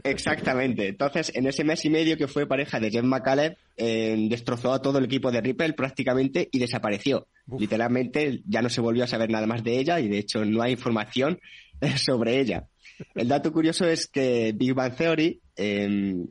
Exactamente. 0.04 0.88
Entonces, 0.88 1.32
en 1.34 1.48
ese 1.48 1.64
mes 1.64 1.84
y 1.84 1.90
medio 1.90 2.16
que 2.16 2.28
fue 2.28 2.46
pareja 2.46 2.78
de 2.78 2.90
Jeff 2.90 3.04
McCaleb, 3.04 3.56
eh, 3.76 4.26
destrozó 4.30 4.72
a 4.72 4.80
todo 4.80 4.98
el 4.98 5.06
equipo 5.06 5.32
de 5.32 5.40
Ripple 5.40 5.72
prácticamente 5.72 6.48
y 6.52 6.60
desapareció. 6.60 7.26
Literalmente, 7.58 8.42
ya 8.46 8.62
no 8.62 8.70
se 8.70 8.80
volvió 8.80 9.02
a 9.02 9.08
saber 9.08 9.30
nada 9.30 9.48
más 9.48 9.64
de 9.64 9.78
ella 9.78 9.98
y 9.98 10.08
de 10.08 10.18
hecho 10.18 10.44
no 10.44 10.62
hay 10.62 10.72
información 10.72 11.40
sobre 11.96 12.38
ella. 12.38 12.68
El 13.16 13.26
dato 13.26 13.52
curioso 13.52 13.84
es 13.84 14.06
que 14.06 14.52
Big 14.54 14.74
Bang 14.74 14.94
Theory 14.94 15.40
em, 15.56 16.24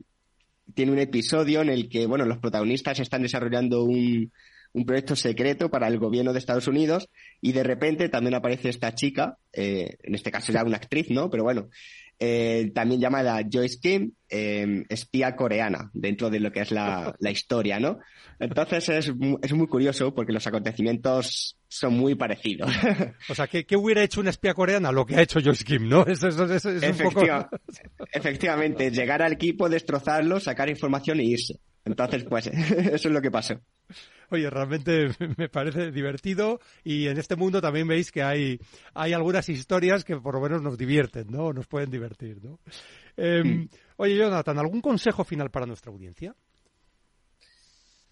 tiene 0.74 0.92
un 0.92 0.98
episodio 0.98 1.60
en 1.60 1.68
el 1.68 1.90
que, 1.90 2.06
bueno, 2.06 2.24
los 2.24 2.38
protagonistas 2.38 2.98
están 2.98 3.22
desarrollando 3.22 3.84
un 3.84 4.32
un 4.76 4.84
proyecto 4.84 5.16
secreto 5.16 5.70
para 5.70 5.88
el 5.88 5.98
gobierno 5.98 6.34
de 6.34 6.38
Estados 6.38 6.68
Unidos 6.68 7.08
y 7.40 7.52
de 7.52 7.62
repente 7.62 8.10
también 8.10 8.34
aparece 8.34 8.68
esta 8.68 8.94
chica, 8.94 9.38
eh, 9.54 9.96
en 10.02 10.14
este 10.14 10.30
caso 10.30 10.52
ya 10.52 10.62
una 10.64 10.76
actriz, 10.76 11.08
¿no? 11.08 11.30
Pero 11.30 11.44
bueno, 11.44 11.70
eh, 12.18 12.70
también 12.74 13.00
llamada 13.00 13.40
Joyce 13.50 13.78
Kim, 13.80 14.12
em, 14.28 14.84
espía 14.90 15.34
coreana, 15.34 15.90
dentro 15.94 16.28
de 16.28 16.40
lo 16.40 16.52
que 16.52 16.60
es 16.60 16.72
la, 16.72 17.16
historia, 17.30 17.80
¿no? 17.80 18.00
Entonces 18.38 18.86
es, 18.90 19.12
es, 19.42 19.52
muy 19.54 19.66
curioso 19.66 20.14
porque 20.14 20.34
los 20.34 20.46
acontecimientos 20.46 21.56
son 21.68 21.94
muy 21.94 22.14
parecidos. 22.14 22.70
O 23.30 23.34
sea, 23.34 23.46
¿qué, 23.46 23.64
hubiera 23.76 24.02
hecho 24.02 24.20
una 24.20 24.28
espía 24.28 24.52
coreana? 24.52 24.92
Lo 24.92 25.06
que 25.06 25.16
ha 25.16 25.22
hecho 25.22 25.40
Joyce 25.40 25.64
Kim, 25.64 25.88
¿no? 25.88 26.04
Es, 26.06 26.22
Efectivamente, 28.12 28.90
llegar 28.90 29.22
al 29.22 29.32
equipo, 29.32 29.70
destrozarlo, 29.70 30.38
sacar 30.38 30.68
información 30.68 31.20
e 31.20 31.24
irse. 31.24 31.60
Entonces, 31.86 32.24
pues, 32.24 32.48
eso 32.48 33.08
es 33.08 33.14
lo 33.14 33.22
que 33.22 33.30
pasó. 33.30 33.58
Oye, 34.30 34.50
realmente 34.50 35.08
me 35.36 35.48
parece 35.48 35.90
divertido 35.90 36.60
y 36.84 37.08
en 37.08 37.18
este 37.18 37.36
mundo 37.36 37.60
también 37.60 37.86
veis 37.86 38.10
que 38.10 38.22
hay, 38.22 38.58
hay 38.94 39.12
algunas 39.12 39.48
historias 39.48 40.04
que 40.04 40.16
por 40.16 40.34
lo 40.34 40.40
menos 40.40 40.62
nos 40.62 40.76
divierten, 40.76 41.28
¿no? 41.30 41.52
Nos 41.52 41.66
pueden 41.66 41.90
divertir, 41.90 42.42
¿no? 42.42 42.58
Em. 43.16 43.68
Oye, 43.96 44.16
Jonathan, 44.16 44.58
¿algún 44.58 44.80
consejo 44.80 45.24
final 45.24 45.50
para 45.50 45.66
nuestra 45.66 45.90
audiencia? 45.90 46.34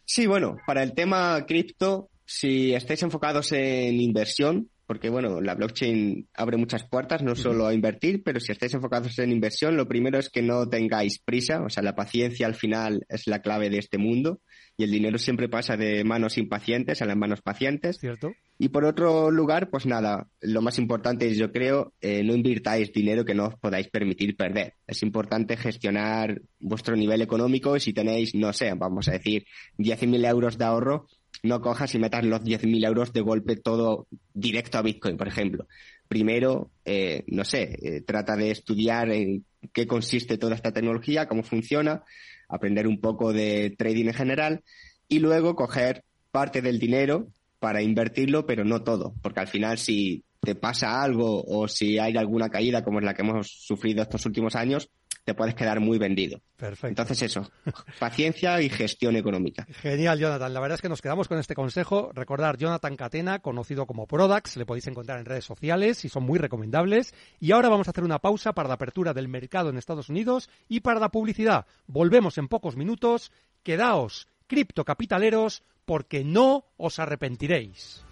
Sí, 0.04 0.26
bueno, 0.26 0.56
para 0.66 0.82
el 0.82 0.94
tema 0.94 1.44
cripto, 1.46 2.10
si 2.24 2.74
estáis 2.74 3.02
enfocados 3.02 3.52
en 3.52 4.00
inversión, 4.00 4.70
porque 4.86 5.08
bueno, 5.08 5.40
la 5.40 5.54
blockchain 5.54 6.28
abre 6.34 6.56
muchas 6.56 6.84
puertas, 6.84 7.22
no 7.22 7.34
solo 7.34 7.66
a 7.66 7.74
invertir, 7.74 8.22
pero 8.22 8.40
si 8.40 8.52
estáis 8.52 8.74
enfocados 8.74 9.18
en 9.18 9.32
inversión, 9.32 9.76
lo 9.76 9.88
primero 9.88 10.18
es 10.18 10.28
que 10.30 10.42
no 10.42 10.68
tengáis 10.68 11.18
prisa, 11.18 11.62
o 11.62 11.68
sea, 11.68 11.82
la 11.82 11.94
paciencia 11.94 12.46
al 12.46 12.54
final 12.54 13.04
es 13.08 13.26
la 13.26 13.40
clave 13.40 13.70
de 13.70 13.78
este 13.78 13.98
mundo 13.98 14.40
y 14.76 14.84
el 14.84 14.90
dinero 14.90 15.18
siempre 15.18 15.48
pasa 15.48 15.76
de 15.76 16.04
manos 16.04 16.36
impacientes 16.36 17.00
a 17.00 17.06
las 17.06 17.16
manos 17.16 17.42
pacientes. 17.42 17.98
Cierto. 17.98 18.32
Y 18.58 18.68
por 18.68 18.84
otro 18.84 19.30
lugar, 19.30 19.70
pues 19.70 19.86
nada, 19.86 20.28
lo 20.40 20.62
más 20.62 20.78
importante 20.78 21.28
es, 21.28 21.36
yo 21.36 21.50
creo, 21.50 21.92
eh, 22.00 22.22
no 22.22 22.34
invirtáis 22.34 22.92
dinero 22.92 23.24
que 23.24 23.34
no 23.34 23.46
os 23.46 23.56
podáis 23.56 23.88
permitir 23.88 24.36
perder. 24.36 24.74
Es 24.86 25.02
importante 25.02 25.56
gestionar 25.56 26.40
vuestro 26.60 26.96
nivel 26.96 27.22
económico 27.22 27.76
y 27.76 27.80
si 27.80 27.92
tenéis, 27.92 28.34
no 28.34 28.52
sé, 28.52 28.72
vamos 28.74 29.08
a 29.08 29.12
decir, 29.12 29.44
10.000 29.78 30.28
euros 30.28 30.56
de 30.56 30.64
ahorro, 30.64 31.06
no 31.42 31.60
cojas 31.60 31.94
y 31.94 31.98
metas 31.98 32.24
los 32.24 32.42
10.000 32.42 32.86
euros 32.86 33.12
de 33.12 33.20
golpe 33.20 33.56
todo 33.56 34.06
directo 34.32 34.78
a 34.78 34.82
Bitcoin, 34.82 35.16
por 35.16 35.28
ejemplo. 35.28 35.66
Primero, 36.08 36.70
eh, 36.84 37.24
no 37.28 37.44
sé, 37.44 37.78
eh, 37.82 38.00
trata 38.02 38.36
de 38.36 38.50
estudiar 38.50 39.10
en 39.10 39.44
qué 39.72 39.86
consiste 39.86 40.38
toda 40.38 40.54
esta 40.54 40.72
tecnología, 40.72 41.26
cómo 41.26 41.42
funciona, 41.42 42.02
aprender 42.48 42.86
un 42.86 43.00
poco 43.00 43.32
de 43.32 43.74
trading 43.76 44.06
en 44.06 44.14
general 44.14 44.64
y 45.08 45.18
luego 45.18 45.54
coger 45.54 46.04
parte 46.30 46.62
del 46.62 46.78
dinero 46.78 47.28
para 47.58 47.82
invertirlo, 47.82 48.46
pero 48.46 48.64
no 48.64 48.82
todo, 48.82 49.14
porque 49.22 49.40
al 49.40 49.48
final 49.48 49.78
si 49.78 50.24
te 50.40 50.54
pasa 50.54 51.02
algo 51.02 51.42
o 51.42 51.66
si 51.68 51.98
hay 51.98 52.16
alguna 52.16 52.50
caída 52.50 52.84
como 52.84 52.98
es 52.98 53.04
la 53.04 53.14
que 53.14 53.22
hemos 53.22 53.48
sufrido 53.48 54.02
estos 54.02 54.26
últimos 54.26 54.54
años, 54.54 54.90
te 55.24 55.34
puedes 55.34 55.54
quedar 55.54 55.80
muy 55.80 55.98
vendido. 55.98 56.40
Perfecto. 56.56 56.88
Entonces 56.88 57.22
eso, 57.22 57.50
paciencia 57.98 58.60
y 58.60 58.68
gestión 58.68 59.16
económica. 59.16 59.66
Genial, 59.80 60.18
Jonathan. 60.18 60.52
La 60.52 60.60
verdad 60.60 60.76
es 60.76 60.82
que 60.82 60.88
nos 60.88 61.00
quedamos 61.02 61.28
con 61.28 61.38
este 61.38 61.54
consejo. 61.54 62.10
Recordar, 62.14 62.58
Jonathan 62.58 62.96
Catena, 62.96 63.38
conocido 63.40 63.86
como 63.86 64.06
Prodax, 64.06 64.56
le 64.56 64.66
podéis 64.66 64.86
encontrar 64.86 65.18
en 65.18 65.24
redes 65.24 65.44
sociales 65.44 66.04
y 66.04 66.08
son 66.08 66.24
muy 66.24 66.38
recomendables. 66.38 67.14
Y 67.40 67.52
ahora 67.52 67.70
vamos 67.70 67.88
a 67.88 67.90
hacer 67.90 68.04
una 68.04 68.18
pausa 68.18 68.52
para 68.52 68.68
la 68.68 68.74
apertura 68.74 69.14
del 69.14 69.28
mercado 69.28 69.70
en 69.70 69.78
Estados 69.78 70.08
Unidos 70.08 70.50
y 70.68 70.80
para 70.80 71.00
la 71.00 71.10
publicidad. 71.10 71.66
Volvemos 71.86 72.38
en 72.38 72.48
pocos 72.48 72.76
minutos. 72.76 73.32
Quedaos, 73.62 74.28
criptocapitaleros, 74.46 75.62
porque 75.86 76.22
no 76.24 76.66
os 76.76 76.98
arrepentiréis. 76.98 78.04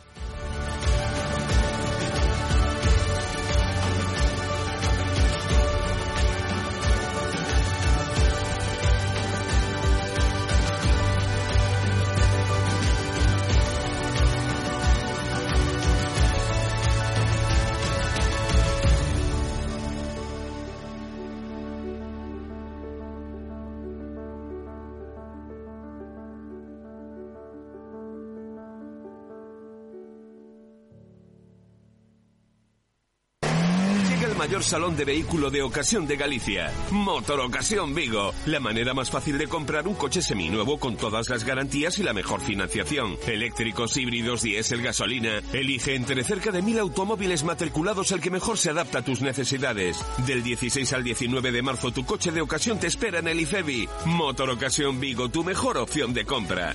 Salón 34.61 34.97
de 34.97 35.07
vehículo 35.07 35.51
de 35.51 35.63
ocasión 35.63 36.07
de 36.07 36.17
Galicia. 36.17 36.71
Motor 36.91 37.41
Ocasión 37.41 37.95
Vigo. 37.95 38.35
La 38.45 38.61
manera 38.61 38.93
más 38.93 39.11
fácil 39.11 39.39
de 39.39 39.47
comprar 39.49 39.89
un 39.89 39.95
coche 39.95 40.21
seminuevo 40.21 40.79
con 40.79 40.97
todas 40.97 41.31
las 41.31 41.45
garantías 41.45 41.99
y 41.99 42.03
la 42.03 42.13
mejor 42.13 42.43
financiación. 42.43 43.17
Eléctricos, 43.27 43.97
híbridos, 43.97 44.43
diésel, 44.43 44.83
gasolina. 44.83 45.41
Elige 45.55 45.95
entre 45.95 46.25
cerca 46.25 46.51
de 46.51 46.61
mil 46.61 46.79
automóviles 46.79 47.45
matriculados 47.45 48.13
el 48.13 48.21
que 48.21 48.31
mejor 48.31 48.59
se 48.59 48.69
adapta 48.69 48.99
a 48.99 49.05
tus 49.05 49.23
necesidades. 49.23 50.05
Del 50.27 50.43
16 50.43 50.93
al 50.93 51.05
19 51.05 51.53
de 51.53 51.63
marzo 51.63 51.91
tu 51.93 52.05
coche 52.05 52.31
de 52.33 52.43
ocasión 52.43 52.79
te 52.79 52.89
espera 52.89 53.21
en 53.21 53.29
el 53.29 53.41
IFEBI. 53.41 53.89
Motor 54.05 54.51
Ocasión 54.51 55.01
Vigo, 55.01 55.31
tu 55.31 55.45
mejor 55.45 55.79
opción 55.79 56.13
de 56.13 56.27
compra. 56.27 56.75